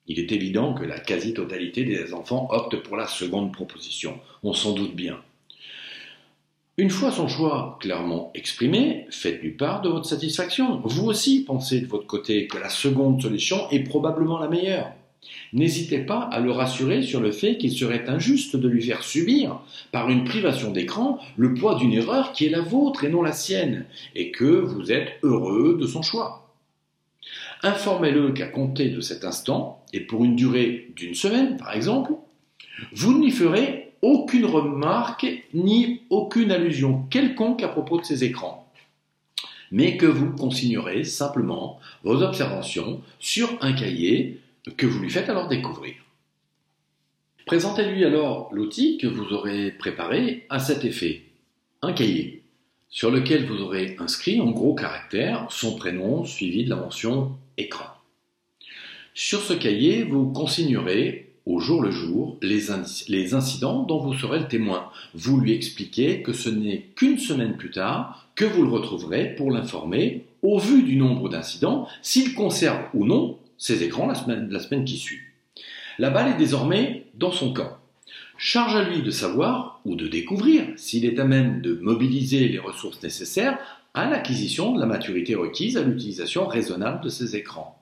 Il 0.10 0.19
est 0.19 0.32
évident 0.32 0.74
que 0.74 0.84
la 0.84 1.00
quasi-totalité 1.00 1.86
des 1.86 2.13
enfants 2.13 2.48
optent 2.52 2.82
pour 2.82 2.98
la 2.98 3.08
seconde 3.08 3.54
proposition, 3.54 4.19
on 4.43 4.54
s'en 4.54 4.74
doute 4.74 4.95
bien. 4.95 5.19
Une 6.78 6.89
fois 6.89 7.12
son 7.12 7.28
choix 7.28 7.78
clairement 7.80 8.32
exprimé, 8.34 9.06
faites-lui 9.12 9.52
part 9.52 9.82
de 9.82 9.89
votre 9.89 10.06
satisfaction. 10.06 10.82
Vous 10.84 11.06
aussi 11.06 11.43
pensez 11.43 11.82
de 11.82 11.88
votre 11.88 12.08
côté 12.08 12.48
que 12.48 12.58
la 12.58 12.69
seconde 12.69 13.22
solution 13.22 13.69
est 13.69 13.82
probablement 13.82 14.39
la 14.39 14.48
meilleure. 14.48 14.91
N'hésitez 15.54 16.00
pas 16.00 16.22
à 16.22 16.39
le 16.39 16.52
rassurer 16.52 17.04
sur 17.04 17.19
le 17.19 17.32
fait 17.32 17.58
qu'il 17.58 17.72
serait 17.72 18.08
injuste 18.08 18.56
de 18.56 18.67
lui 18.67 18.82
faire 18.82 19.04
subir, 19.04 19.60
par 19.91 20.10
une 20.10 20.24
privation 20.24 20.72
d'écran, 20.72 21.19
le 21.38 21.54
poids 21.54 21.76
d'une 21.76 21.93
erreur 21.93 22.32
qui 22.32 22.45
est 22.45 22.50
la 22.50 22.62
vôtre 22.62 23.04
et 23.04 23.10
non 23.10 23.22
la 23.22 23.34
sienne, 23.34 23.86
et 24.15 24.32
que 24.32 24.45
vous 24.45 24.91
êtes 24.91 25.19
heureux 25.22 25.78
de 25.80 25.86
son 25.86 26.02
choix. 26.02 26.50
Informez-le 27.62 28.32
qu'à 28.32 28.48
compter 28.48 28.89
de 28.89 29.02
cet 29.02 29.26
instant, 29.26 29.79
et 29.93 30.02
pour 30.02 30.23
une 30.23 30.36
durée 30.36 30.91
d'une 30.95 31.15
semaine 31.15 31.58
par 31.58 31.75
exemple, 31.75 32.13
vous 32.93 33.17
n'y 33.17 33.32
ferez 33.32 33.93
aucune 34.02 34.45
remarque 34.45 35.28
ni 35.54 36.02
aucune 36.10 36.52
allusion 36.52 37.04
quelconque 37.10 37.63
à 37.63 37.67
propos 37.67 37.99
de 37.99 38.06
ces 38.06 38.23
écrans, 38.23 38.71
mais 39.71 39.97
que 39.97 40.06
vous 40.06 40.32
consignerez 40.32 41.04
simplement 41.04 41.80
vos 42.04 42.21
observations 42.21 43.02
sur 43.19 43.49
un 43.62 43.73
cahier 43.73 44.39
que 44.78 44.86
vous 44.86 44.99
lui 44.99 45.10
faites 45.10 45.30
alors 45.30 45.47
découvrir. 45.47 45.95
Présentez-lui 47.45 48.06
alors 48.06 48.49
l'outil 48.54 48.97
que 48.97 49.08
vous 49.08 49.34
aurez 49.34 49.71
préparé 49.71 50.45
à 50.49 50.60
cet 50.60 50.86
effet, 50.86 51.23
un 51.82 51.93
cahier, 51.93 52.43
sur 52.89 53.12
lequel 53.12 53.45
vous 53.45 53.62
aurez 53.62 53.95
inscrit 53.99 54.39
en 54.41 54.52
gros 54.52 54.75
caractères 54.75 55.47
son 55.49 55.75
prénom 55.75 56.25
suivi 56.25 56.63
de 56.63 56.69
la 56.69 56.75
mention 56.75 57.38
écran. 57.58 57.99
Sur 59.21 59.41
ce 59.41 59.51
cahier, 59.51 60.03
vous 60.03 60.27
consignerez 60.32 61.34
au 61.45 61.60
jour 61.60 61.82
le 61.82 61.91
jour 61.91 62.38
les, 62.41 62.71
incidents 62.71 63.84
dont 63.84 63.99
vous 63.99 64.13
serez 64.13 64.39
le 64.39 64.47
témoin. 64.47 64.89
Vous 65.13 65.41
lui 65.41 65.51
expliquez 65.51 66.21
que 66.21 66.32
ce 66.32 66.47
n'est 66.47 66.86
qu'une 66.95 67.19
semaine 67.19 67.58
plus 67.58 67.69
tard 67.69 68.29
que 68.36 68.45
vous 68.45 68.63
le 68.63 68.69
retrouverez 68.69 69.36
pour 69.36 69.51
l'informer, 69.51 70.23
au 70.41 70.58
vu 70.58 70.84
du 70.84 70.95
nombre 70.95 71.27
d'incidents, 71.27 71.86
s'il 72.01 72.34
conserve 72.34 72.86
ou 72.93 73.05
non 73.05 73.38
ses 73.58 73.84
écrans 73.84 74.08
la 74.08 74.15
semaine, 74.15 74.47
la 74.49 74.62
semaine 74.62 74.86
qui 74.86 74.95
suit. 74.95 75.19
La 75.97 76.12
balle 76.12 76.32
est 76.32 76.38
désormais 76.38 77.08
dans 77.15 77.34
son 77.34 77.51
camp. 77.51 77.77
Charge 78.38 78.77
à 78.77 78.88
lui 78.88 79.01
de 79.01 79.12
savoir 79.12 79.82
ou 79.84 79.97
de 79.97 80.08
découvrir 80.08 80.63
s'il 80.77 81.03
est 81.03 81.19
à 81.19 81.25
même 81.25 81.60
de 81.60 81.73
mobiliser 81.82 82.47
les 82.47 82.60
ressources 82.60 83.03
nécessaires 83.03 83.60
à 83.93 84.10
l'acquisition 84.10 84.71
de 84.71 84.79
la 84.79 84.86
maturité 84.86 85.36
requise 85.36 85.75
à 85.75 85.84
l'utilisation 85.84 86.47
raisonnable 86.47 87.03
de 87.03 87.10
ces 87.10 87.36
écrans. 87.36 87.79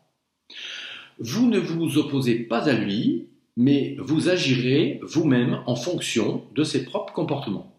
Vous 1.19 1.47
ne 1.47 1.59
vous 1.59 1.97
opposez 1.97 2.35
pas 2.35 2.69
à 2.69 2.73
lui, 2.73 3.27
mais 3.55 3.95
vous 3.99 4.29
agirez 4.29 4.99
vous-même 5.01 5.61
en 5.65 5.75
fonction 5.75 6.43
de 6.53 6.63
ses 6.63 6.85
propres 6.85 7.13
comportements. 7.13 7.73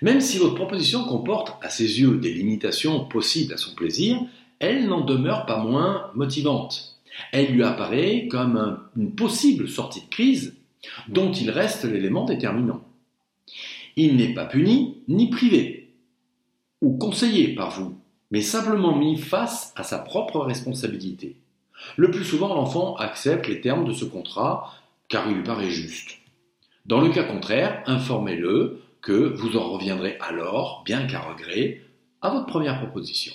Même 0.00 0.20
si 0.20 0.38
votre 0.38 0.56
proposition 0.56 1.04
comporte 1.04 1.56
à 1.62 1.70
ses 1.70 2.00
yeux 2.00 2.16
des 2.16 2.32
limitations 2.32 3.04
possibles 3.04 3.54
à 3.54 3.56
son 3.56 3.74
plaisir, 3.74 4.20
elle 4.58 4.88
n'en 4.88 5.02
demeure 5.02 5.46
pas 5.46 5.62
moins 5.62 6.10
motivante. 6.14 7.00
Elle 7.30 7.52
lui 7.52 7.62
apparaît 7.62 8.26
comme 8.28 8.80
une 8.96 9.14
possible 9.14 9.68
sortie 9.68 10.00
de 10.00 10.08
crise 10.08 10.56
dont 11.08 11.30
il 11.30 11.50
reste 11.50 11.84
l'élément 11.84 12.24
déterminant. 12.24 12.82
Il 13.94 14.16
n'est 14.16 14.34
pas 14.34 14.46
puni 14.46 15.02
ni 15.06 15.30
privé 15.30 15.94
ou 16.80 16.96
conseillé 16.96 17.54
par 17.54 17.70
vous, 17.70 17.96
mais 18.32 18.40
simplement 18.40 18.96
mis 18.96 19.16
face 19.16 19.72
à 19.76 19.84
sa 19.84 19.98
propre 19.98 20.40
responsabilité. 20.40 21.36
Le 21.96 22.10
plus 22.10 22.24
souvent, 22.24 22.54
l'enfant 22.54 22.96
accepte 22.96 23.48
les 23.48 23.60
termes 23.60 23.84
de 23.84 23.92
ce 23.92 24.04
contrat 24.04 24.72
car 25.08 25.28
il 25.28 25.36
lui 25.36 25.42
paraît 25.42 25.70
juste. 25.70 26.18
Dans 26.86 27.00
le 27.00 27.10
cas 27.10 27.24
contraire, 27.24 27.82
informez-le 27.86 28.80
que 29.02 29.12
vous 29.12 29.56
en 29.56 29.70
reviendrez 29.70 30.16
alors, 30.20 30.82
bien 30.84 31.06
qu'à 31.06 31.20
regret, 31.20 31.82
à 32.22 32.30
votre 32.30 32.46
première 32.46 32.78
proposition. 32.78 33.32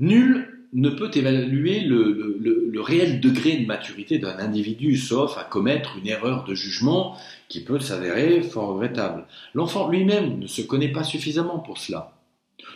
Nul 0.00 0.56
ne 0.72 0.90
peut 0.90 1.10
évaluer 1.14 1.80
le, 1.80 2.80
réel 2.80 3.20
degré 3.20 3.56
de 3.56 3.66
maturité 3.66 4.18
d'un 4.18 4.38
individu, 4.38 4.96
sauf 4.96 5.38
à 5.38 5.44
commettre 5.44 5.96
une 5.96 6.06
erreur 6.06 6.44
de 6.44 6.54
jugement 6.54 7.16
qui 7.48 7.64
peut 7.64 7.80
s'avérer 7.80 8.42
fort 8.42 8.68
regrettable. 8.68 9.26
L'enfant 9.54 9.88
lui-même 9.88 10.38
ne 10.38 10.46
se 10.46 10.60
connaît 10.60 10.92
pas 10.92 11.02
suffisamment 11.02 11.58
pour 11.58 11.78
cela. 11.78 12.12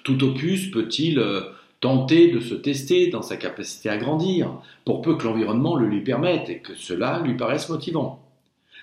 Tout 0.02 0.24
opus 0.24 0.70
peut-il 0.70 1.18
euh, 1.18 1.42
tenter 1.81 2.31
de 2.31 2.40
se 2.40 2.55
tester 2.55 3.09
dans 3.09 3.23
sa 3.23 3.37
capacité 3.37 3.88
à 3.88 3.97
grandir, 3.97 4.53
pour 4.85 5.03
peu 5.03 5.16
que 5.16 5.27
l'environnement 5.27 5.77
le 5.77 5.87
lui 5.87 6.03
permette 6.03 6.49
et 6.49 6.59
que 6.59 6.75
cela 6.75 7.21
lui 7.21 7.37
paraisse 7.37 7.69
motivant. 7.69 8.23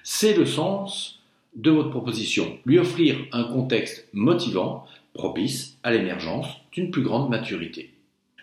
C'est 0.04 0.36
le 0.36 0.46
sens 0.46 1.20
de 1.56 1.72
votre 1.72 1.90
proposition, 1.90 2.58
lui 2.66 2.80
offrir 2.80 3.18
un 3.32 3.44
contexte 3.44 4.08
motivant, 4.14 4.86
propice 5.14 5.78
à 5.84 5.92
l'émergence 5.92 6.48
d'une 6.72 6.92
plus 6.92 7.02
grande 7.02 7.30
maturité. 7.30 7.94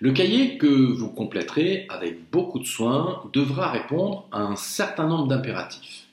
Le 0.01 0.13
cahier 0.13 0.59
que 0.59 0.67
vous 0.67 1.09
compléterez 1.09 1.87
avec 1.89 2.31
beaucoup 2.31 2.59
de 2.59 2.67
soin 2.67 3.23
devra 3.33 3.71
répondre 3.71 4.29
à 4.33 4.43
un 4.43 4.57
certain 4.57 5.07
nombre 5.07 5.29
d'impératifs. 5.29 6.07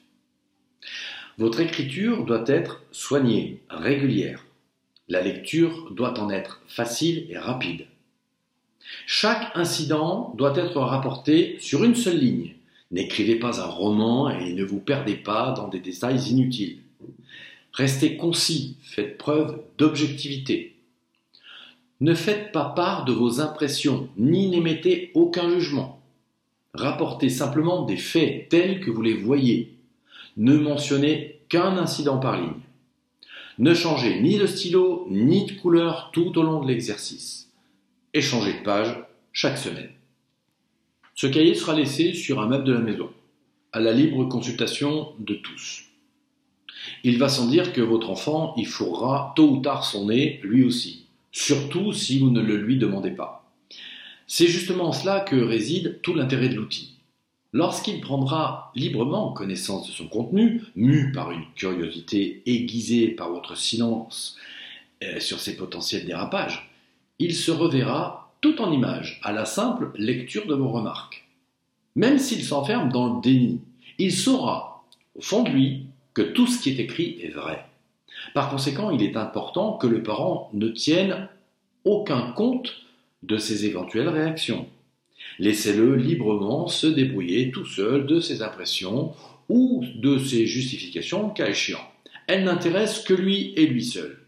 Votre 1.38 1.62
écriture 1.62 2.24
doit 2.24 2.44
être 2.46 2.84
soignée, 2.92 3.62
régulière. 3.70 4.46
La 5.08 5.22
lecture 5.22 5.92
doit 5.92 6.20
en 6.20 6.30
être 6.30 6.62
facile 6.68 7.26
et 7.30 7.38
rapide. 7.38 7.88
Chaque 9.06 9.52
incident 9.56 10.34
doit 10.38 10.56
être 10.56 10.80
rapporté 10.80 11.58
sur 11.60 11.84
une 11.84 11.96
seule 11.96 12.20
ligne. 12.20 12.56
N'écrivez 12.92 13.36
pas 13.36 13.62
un 13.62 13.68
roman 13.68 14.30
et 14.30 14.54
ne 14.54 14.64
vous 14.64 14.80
perdez 14.80 15.16
pas 15.16 15.52
dans 15.52 15.68
des 15.68 15.80
détails 15.80 16.30
inutiles. 16.30 16.80
Restez 17.74 18.18
concis, 18.18 18.76
faites 18.82 19.18
preuve 19.18 19.62
d'objectivité. 19.78 20.76
Ne 22.02 22.14
faites 22.16 22.52
pas 22.52 22.66
part 22.66 23.06
de 23.06 23.14
vos 23.14 23.40
impressions, 23.40 24.10
ni 24.18 24.50
n'émettez 24.50 25.12
aucun 25.14 25.50
jugement. 25.50 26.02
Rapportez 26.74 27.30
simplement 27.30 27.84
des 27.84 27.98
faits 27.98 28.50
tels 28.50 28.80
que 28.80 28.92
vous 28.92 29.02
les 29.02 29.14
voyez. 29.14 29.76
Ne 30.38 30.58
mentionnez 30.58 31.40
qu'un 31.48 31.78
incident 31.78 32.18
par 32.18 32.42
ligne. 32.42 32.62
Ne 33.60 33.74
changez 33.74 34.20
ni 34.22 34.38
de 34.38 34.48
stylo 34.48 35.06
ni 35.10 35.46
de 35.46 35.54
couleur 35.54 36.10
tout 36.12 36.38
au 36.38 36.44
long 36.44 36.62
de 36.62 36.68
l'exercice. 36.68 37.51
Échangez 38.14 38.54
de 38.54 38.64
page 38.64 38.96
chaque 39.34 39.58
semaine. 39.58 39.92
Ce 41.16 41.28
cahier 41.28 41.56
sera 41.56 41.74
laissé 41.74 42.14
sur 42.14 42.42
un 42.42 42.48
meuble 42.48 42.66
de 42.66 42.74
la 42.74 42.80
maison, 42.80 43.10
à 43.72 43.80
la 43.80 43.94
libre 43.94 44.26
consultation 44.26 45.14
de 45.20 45.36
tous. 45.36 45.84
Il 47.04 47.18
va 47.20 47.30
sans 47.30 47.48
dire 47.48 47.74
que 47.74 47.82
votre 47.82 48.10
enfant 48.10 48.54
y 48.58 48.66
fourra 48.66 49.34
tôt 49.36 49.50
ou 49.50 49.62
tard 49.62 49.86
son 49.86 50.08
nez, 50.08 50.40
lui 50.44 50.64
aussi 50.64 51.02
surtout 51.32 51.94
si 51.94 52.20
vous 52.20 52.30
ne 52.30 52.42
le 52.42 52.58
lui 52.58 52.78
demandez 52.78 53.12
pas. 53.12 53.50
C'est 54.28 54.48
justement 54.48 54.90
en 54.90 54.94
cela 54.94 55.20
que 55.22 55.36
réside 55.36 56.00
tout 56.02 56.14
l'intérêt 56.14 56.50
de 56.50 56.56
l'outil. 56.56 56.96
Lorsqu'il 57.54 58.00
prendra 58.00 58.72
librement 58.76 59.34
connaissance 59.34 59.88
de 59.88 59.92
son 59.92 60.08
contenu, 60.08 60.62
mu 60.76 61.12
par 61.12 61.32
une 61.32 61.46
curiosité 61.56 62.42
aiguisée 62.46 63.10
par 63.10 63.30
votre 63.30 63.58
silence 63.58 64.38
euh, 65.04 65.20
sur 65.20 65.40
ses 65.40 65.58
potentiels 65.58 66.06
dérapages, 66.06 66.71
il 67.22 67.36
se 67.36 67.52
reverra 67.52 68.34
tout 68.42 68.60
en 68.64 68.72
images 68.72 69.20
à 69.22 69.32
la 69.32 69.46
simple 69.46 69.92
lecture 69.96 70.48
de 70.48 70.56
vos 70.56 70.70
remarques. 70.70 71.28
Même 71.96 72.18
s'il 72.18 72.44
s'enferme 72.44 72.92
dans 72.92 73.14
le 73.14 73.22
déni, 73.22 73.62
il 74.00 74.12
saura, 74.12 74.84
au 75.16 75.22
fond 75.22 75.44
de 75.44 75.52
lui, 75.52 75.86
que 76.16 76.24
tout 76.24 76.48
ce 76.48 76.60
qui 76.60 76.72
est 76.72 76.80
écrit 76.80 77.20
est 77.22 77.30
vrai. 77.30 77.64
Par 78.34 78.50
conséquent, 78.50 78.90
il 78.90 79.04
est 79.04 79.18
important 79.18 79.74
que 79.74 79.86
le 79.86 80.02
parent 80.02 80.50
ne 80.54 80.68
tienne 80.68 81.30
aucun 81.86 82.32
compte 82.32 82.74
de 83.22 83.38
ses 83.38 83.68
éventuelles 83.68 84.10
réactions. 84.10 84.68
Laissez-le 85.38 85.96
librement 85.96 86.68
se 86.68 86.88
débrouiller 86.88 87.52
tout 87.52 87.66
seul 87.66 88.08
de 88.08 88.20
ses 88.20 88.42
impressions 88.42 89.14
ou 89.48 89.86
de 89.96 90.18
ses 90.18 90.48
justifications, 90.48 91.30
cas 91.30 91.50
échéant. 91.50 91.88
Elles 92.26 92.46
n'intéressent 92.46 93.04
que 93.04 93.14
lui 93.14 93.54
et 93.56 93.68
lui 93.68 93.86
seul. 93.86 94.21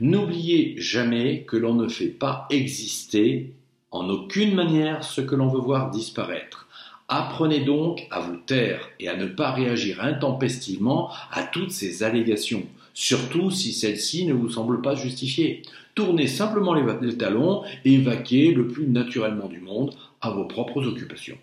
N'oubliez 0.00 0.76
jamais 0.78 1.42
que 1.42 1.58
l'on 1.58 1.74
ne 1.74 1.86
fait 1.86 2.08
pas 2.08 2.46
exister 2.48 3.52
en 3.90 4.08
aucune 4.08 4.54
manière 4.54 5.04
ce 5.04 5.20
que 5.20 5.34
l'on 5.34 5.48
veut 5.48 5.60
voir 5.60 5.90
disparaître. 5.90 6.68
Apprenez 7.08 7.60
donc 7.60 8.06
à 8.10 8.20
vous 8.20 8.36
taire 8.36 8.88
et 8.98 9.08
à 9.08 9.16
ne 9.16 9.26
pas 9.26 9.50
réagir 9.50 10.02
intempestivement 10.02 11.10
à 11.30 11.42
toutes 11.42 11.72
ces 11.72 12.02
allégations, 12.02 12.62
surtout 12.94 13.50
si 13.50 13.74
celles-ci 13.74 14.24
ne 14.24 14.32
vous 14.32 14.48
semblent 14.48 14.80
pas 14.80 14.94
justifiées. 14.94 15.62
Tournez 15.94 16.28
simplement 16.28 16.72
les 16.72 17.18
talons 17.18 17.62
et 17.84 17.98
vaquez 17.98 18.54
le 18.54 18.68
plus 18.68 18.86
naturellement 18.86 19.48
du 19.48 19.60
monde 19.60 19.94
à 20.22 20.30
vos 20.30 20.46
propres 20.46 20.86
occupations. 20.86 21.36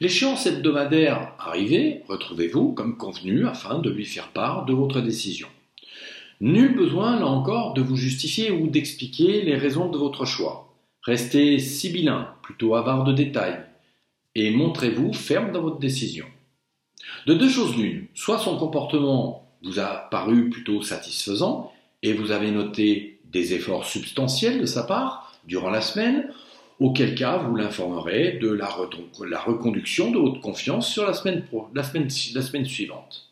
L'échéance 0.00 0.46
hebdomadaire 0.46 1.34
arrivée, 1.38 2.02
retrouvez-vous 2.08 2.72
comme 2.72 2.96
convenu 2.96 3.46
afin 3.46 3.78
de 3.78 3.90
lui 3.90 4.06
faire 4.06 4.32
part 4.32 4.64
de 4.64 4.72
votre 4.72 5.00
décision. 5.00 5.46
Nul 6.40 6.74
besoin, 6.74 7.18
là 7.18 7.26
encore, 7.26 7.74
de 7.74 7.82
vous 7.82 7.96
justifier 7.96 8.50
ou 8.50 8.66
d'expliquer 8.66 9.42
les 9.42 9.56
raisons 9.56 9.90
de 9.90 9.98
votre 9.98 10.24
choix. 10.24 10.74
Restez 11.02 11.58
sibyllin, 11.58 12.34
plutôt 12.42 12.74
avare 12.74 13.04
de 13.04 13.12
détails, 13.12 13.60
et 14.34 14.50
montrez-vous 14.50 15.12
ferme 15.12 15.52
dans 15.52 15.60
votre 15.60 15.78
décision. 15.78 16.26
De 17.26 17.34
deux 17.34 17.48
choses 17.48 17.76
l'une, 17.76 18.06
soit 18.14 18.38
son 18.38 18.56
comportement 18.56 19.50
vous 19.62 19.78
a 19.78 20.08
paru 20.10 20.48
plutôt 20.48 20.82
satisfaisant, 20.82 21.72
et 22.02 22.14
vous 22.14 22.30
avez 22.30 22.50
noté 22.50 23.20
des 23.24 23.52
efforts 23.52 23.84
substantiels 23.84 24.60
de 24.60 24.66
sa 24.66 24.84
part 24.84 25.34
durant 25.44 25.70
la 25.70 25.82
semaine, 25.82 26.32
auquel 26.78 27.14
cas 27.14 27.36
vous 27.36 27.54
l'informerez 27.54 28.38
de 28.40 28.48
la, 28.48 28.66
reconduction 28.66 30.10
de 30.10 30.18
votre 30.18 30.40
confiance 30.40 30.90
sur 30.90 31.04
la 31.04 31.12
semaine, 31.12 31.44
la 31.74 31.82
semaine 31.82 32.64
suivante. 32.64 33.28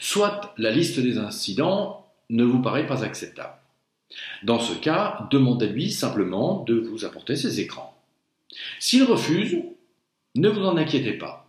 Soit 0.00 0.54
la 0.58 0.70
liste 0.70 1.00
des 1.00 1.16
incidents 1.16 2.05
ne 2.30 2.44
vous 2.44 2.60
paraît 2.60 2.86
pas 2.86 3.04
acceptable. 3.04 3.54
Dans 4.42 4.60
ce 4.60 4.74
cas, 4.74 5.28
demandez-lui 5.30 5.90
simplement 5.90 6.64
de 6.64 6.74
vous 6.74 7.04
apporter 7.04 7.36
ses 7.36 7.60
écrans. 7.60 7.96
S'il 8.78 9.04
refuse, 9.04 9.58
ne 10.34 10.48
vous 10.48 10.64
en 10.64 10.76
inquiétez 10.76 11.14
pas. 11.14 11.46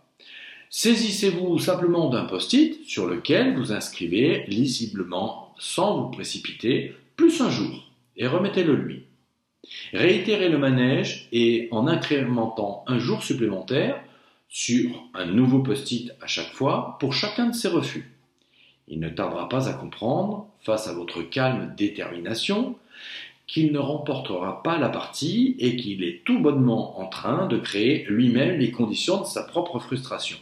Saisissez-vous 0.70 1.58
simplement 1.58 2.10
d'un 2.10 2.24
post-it 2.24 2.84
sur 2.84 3.06
lequel 3.06 3.56
vous 3.56 3.72
inscrivez 3.72 4.44
lisiblement, 4.48 5.54
sans 5.58 6.02
vous 6.02 6.10
précipiter, 6.10 6.94
plus 7.16 7.40
un 7.40 7.50
jour, 7.50 7.90
et 8.16 8.26
remettez-le 8.26 8.74
lui. 8.74 9.04
Réitérez 9.92 10.48
le 10.48 10.58
manège 10.58 11.28
et 11.32 11.68
en 11.70 11.86
incrémentant 11.86 12.84
un 12.86 12.98
jour 12.98 13.22
supplémentaire 13.22 14.02
sur 14.48 15.04
un 15.14 15.26
nouveau 15.26 15.60
post-it 15.60 16.12
à 16.20 16.26
chaque 16.26 16.52
fois 16.52 16.96
pour 17.00 17.12
chacun 17.12 17.46
de 17.46 17.54
ces 17.54 17.68
refus. 17.68 18.17
Il 18.88 19.00
ne 19.00 19.08
tardera 19.08 19.48
pas 19.48 19.68
à 19.68 19.74
comprendre, 19.74 20.46
face 20.60 20.88
à 20.88 20.94
votre 20.94 21.22
calme 21.22 21.74
détermination, 21.76 22.76
qu'il 23.46 23.72
ne 23.72 23.78
remportera 23.78 24.62
pas 24.62 24.78
la 24.78 24.90
partie 24.90 25.56
et 25.58 25.76
qu'il 25.76 26.04
est 26.04 26.22
tout 26.24 26.38
bonnement 26.38 27.00
en 27.00 27.06
train 27.06 27.46
de 27.46 27.58
créer 27.58 28.04
lui-même 28.08 28.58
les 28.58 28.70
conditions 28.70 29.20
de 29.20 29.26
sa 29.26 29.42
propre 29.42 29.78
frustration. 29.78 30.36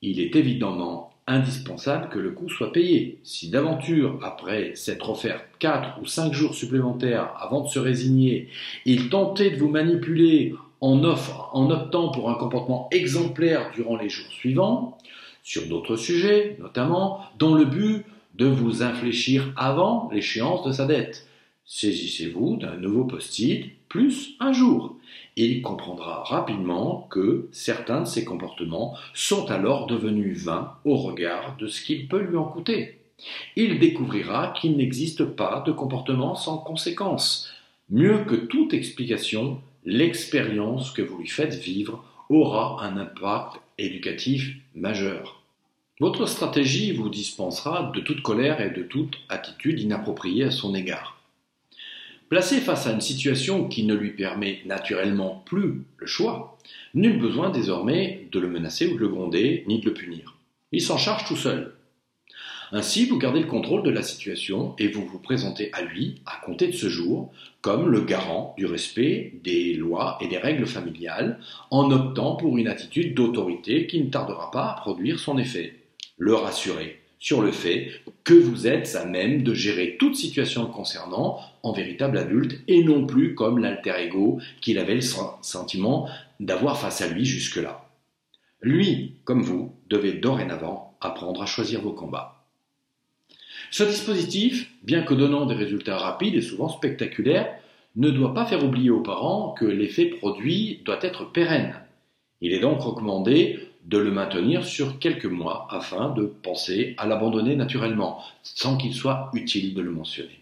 Il 0.00 0.18
est 0.18 0.34
évidemment 0.34 1.12
indispensable 1.26 2.08
que 2.08 2.18
le 2.18 2.32
coût 2.32 2.48
soit 2.48 2.72
payé. 2.72 3.20
Si 3.22 3.48
d'aventure, 3.50 4.18
après 4.22 4.74
s'être 4.74 5.10
offert 5.10 5.44
4 5.60 6.00
ou 6.00 6.06
5 6.06 6.32
jours 6.32 6.54
supplémentaires 6.54 7.32
avant 7.38 7.60
de 7.60 7.68
se 7.68 7.78
résigner, 7.78 8.48
il 8.84 9.08
tentait 9.08 9.50
de 9.50 9.56
vous 9.56 9.68
manipuler 9.68 10.54
en, 10.80 11.00
en 11.04 11.70
optant 11.70 12.10
pour 12.10 12.30
un 12.30 12.34
comportement 12.34 12.88
exemplaire 12.90 13.70
durant 13.72 13.96
les 13.96 14.08
jours 14.08 14.32
suivants, 14.32 14.98
sur 15.42 15.66
d'autres 15.66 15.96
sujets 15.96 16.56
notamment, 16.60 17.20
dans 17.38 17.54
le 17.54 17.64
but 17.64 18.04
de 18.34 18.46
vous 18.46 18.82
infléchir 18.82 19.52
avant 19.56 20.08
l'échéance 20.12 20.64
de 20.64 20.72
sa 20.72 20.86
dette. 20.86 21.26
Saisissez-vous 21.64 22.56
d'un 22.56 22.76
nouveau 22.76 23.04
post-it 23.04 23.70
plus 23.88 24.34
un 24.40 24.52
jour. 24.52 24.96
Il 25.36 25.62
comprendra 25.62 26.24
rapidement 26.24 27.06
que 27.10 27.48
certains 27.52 28.00
de 28.02 28.06
ses 28.06 28.24
comportements 28.24 28.94
sont 29.14 29.50
alors 29.50 29.86
devenus 29.86 30.44
vains 30.44 30.74
au 30.84 30.96
regard 30.96 31.56
de 31.58 31.66
ce 31.66 31.84
qu'il 31.84 32.08
peut 32.08 32.20
lui 32.20 32.36
en 32.36 32.44
coûter. 32.44 32.98
Il 33.56 33.78
découvrira 33.78 34.52
qu'il 34.60 34.76
n'existe 34.76 35.24
pas 35.24 35.62
de 35.66 35.72
comportement 35.72 36.34
sans 36.34 36.58
conséquence. 36.58 37.52
Mieux 37.90 38.24
que 38.24 38.34
toute 38.34 38.74
explication, 38.74 39.60
l'expérience 39.84 40.90
que 40.90 41.02
vous 41.02 41.18
lui 41.18 41.28
faites 41.28 41.54
vivre 41.54 42.04
aura 42.28 42.84
un 42.84 42.96
impact 42.96 43.61
éducatif 43.84 44.56
majeur. 44.74 45.42
Votre 46.00 46.26
stratégie 46.26 46.92
vous 46.92 47.08
dispensera 47.08 47.92
de 47.94 48.00
toute 48.00 48.22
colère 48.22 48.60
et 48.60 48.70
de 48.70 48.82
toute 48.82 49.18
attitude 49.28 49.80
inappropriée 49.80 50.44
à 50.44 50.50
son 50.50 50.74
égard. 50.74 51.22
Placé 52.28 52.60
face 52.60 52.86
à 52.86 52.92
une 52.92 53.00
situation 53.00 53.68
qui 53.68 53.84
ne 53.84 53.94
lui 53.94 54.10
permet 54.10 54.62
naturellement 54.64 55.42
plus 55.44 55.82
le 55.98 56.06
choix, 56.06 56.58
nul 56.94 57.18
besoin 57.18 57.50
désormais 57.50 58.26
de 58.32 58.40
le 58.40 58.48
menacer 58.48 58.86
ou 58.86 58.94
de 58.94 59.00
le 59.00 59.08
gronder, 59.08 59.64
ni 59.68 59.80
de 59.80 59.84
le 59.84 59.94
punir. 59.94 60.34
Il 60.72 60.80
s'en 60.80 60.96
charge 60.96 61.26
tout 61.26 61.36
seul. 61.36 61.74
Ainsi, 62.74 63.04
vous 63.04 63.18
gardez 63.18 63.40
le 63.40 63.46
contrôle 63.46 63.82
de 63.82 63.90
la 63.90 64.00
situation 64.00 64.74
et 64.78 64.88
vous 64.88 65.04
vous 65.04 65.18
présentez 65.18 65.68
à 65.74 65.82
lui, 65.82 66.22
à 66.24 66.42
compter 66.42 66.68
de 66.68 66.72
ce 66.72 66.88
jour, 66.88 67.30
comme 67.60 67.90
le 67.90 68.00
garant 68.00 68.54
du 68.56 68.64
respect 68.64 69.34
des 69.44 69.74
lois 69.74 70.16
et 70.22 70.26
des 70.26 70.38
règles 70.38 70.64
familiales, 70.64 71.38
en 71.70 71.90
optant 71.90 72.34
pour 72.36 72.56
une 72.56 72.68
attitude 72.68 73.14
d'autorité 73.14 73.86
qui 73.86 74.00
ne 74.00 74.08
tardera 74.08 74.50
pas 74.50 74.70
à 74.70 74.80
produire 74.80 75.20
son 75.20 75.36
effet. 75.36 75.74
Le 76.16 76.34
rassurer 76.34 76.98
sur 77.18 77.42
le 77.42 77.52
fait 77.52 77.90
que 78.24 78.32
vous 78.32 78.66
êtes 78.66 78.96
à 78.96 79.04
même 79.04 79.42
de 79.42 79.52
gérer 79.52 79.98
toute 79.98 80.16
situation 80.16 80.64
concernant 80.64 81.40
en 81.62 81.72
véritable 81.72 82.16
adulte 82.16 82.58
et 82.68 82.82
non 82.82 83.06
plus 83.06 83.34
comme 83.34 83.58
l'alter 83.58 83.96
ego 83.98 84.40
qu'il 84.62 84.78
avait 84.78 84.94
le 84.94 85.02
sentiment 85.42 86.08
d'avoir 86.40 86.80
face 86.80 87.02
à 87.02 87.08
lui 87.08 87.26
jusque-là. 87.26 87.86
Lui, 88.62 89.16
comme 89.24 89.42
vous, 89.42 89.74
devez 89.90 90.14
dorénavant 90.14 90.96
apprendre 91.02 91.42
à 91.42 91.46
choisir 91.46 91.82
vos 91.82 91.92
combats. 91.92 92.41
Ce 93.72 93.84
dispositif, 93.84 94.70
bien 94.82 95.00
que 95.02 95.14
donnant 95.14 95.46
des 95.46 95.54
résultats 95.54 95.96
rapides 95.96 96.34
et 96.34 96.42
souvent 96.42 96.68
spectaculaires, 96.68 97.56
ne 97.96 98.10
doit 98.10 98.34
pas 98.34 98.44
faire 98.44 98.62
oublier 98.62 98.90
aux 98.90 99.00
parents 99.00 99.54
que 99.58 99.64
l'effet 99.64 100.04
produit 100.04 100.82
doit 100.84 100.98
être 101.00 101.24
pérenne. 101.32 101.74
Il 102.42 102.52
est 102.52 102.60
donc 102.60 102.82
recommandé 102.82 103.60
de 103.86 103.96
le 103.96 104.10
maintenir 104.10 104.66
sur 104.66 104.98
quelques 104.98 105.24
mois 105.24 105.68
afin 105.70 106.10
de 106.10 106.26
penser 106.26 106.94
à 106.98 107.06
l'abandonner 107.06 107.56
naturellement, 107.56 108.20
sans 108.42 108.76
qu'il 108.76 108.92
soit 108.92 109.30
utile 109.32 109.72
de 109.72 109.80
le 109.80 109.90
mentionner. 109.90 110.41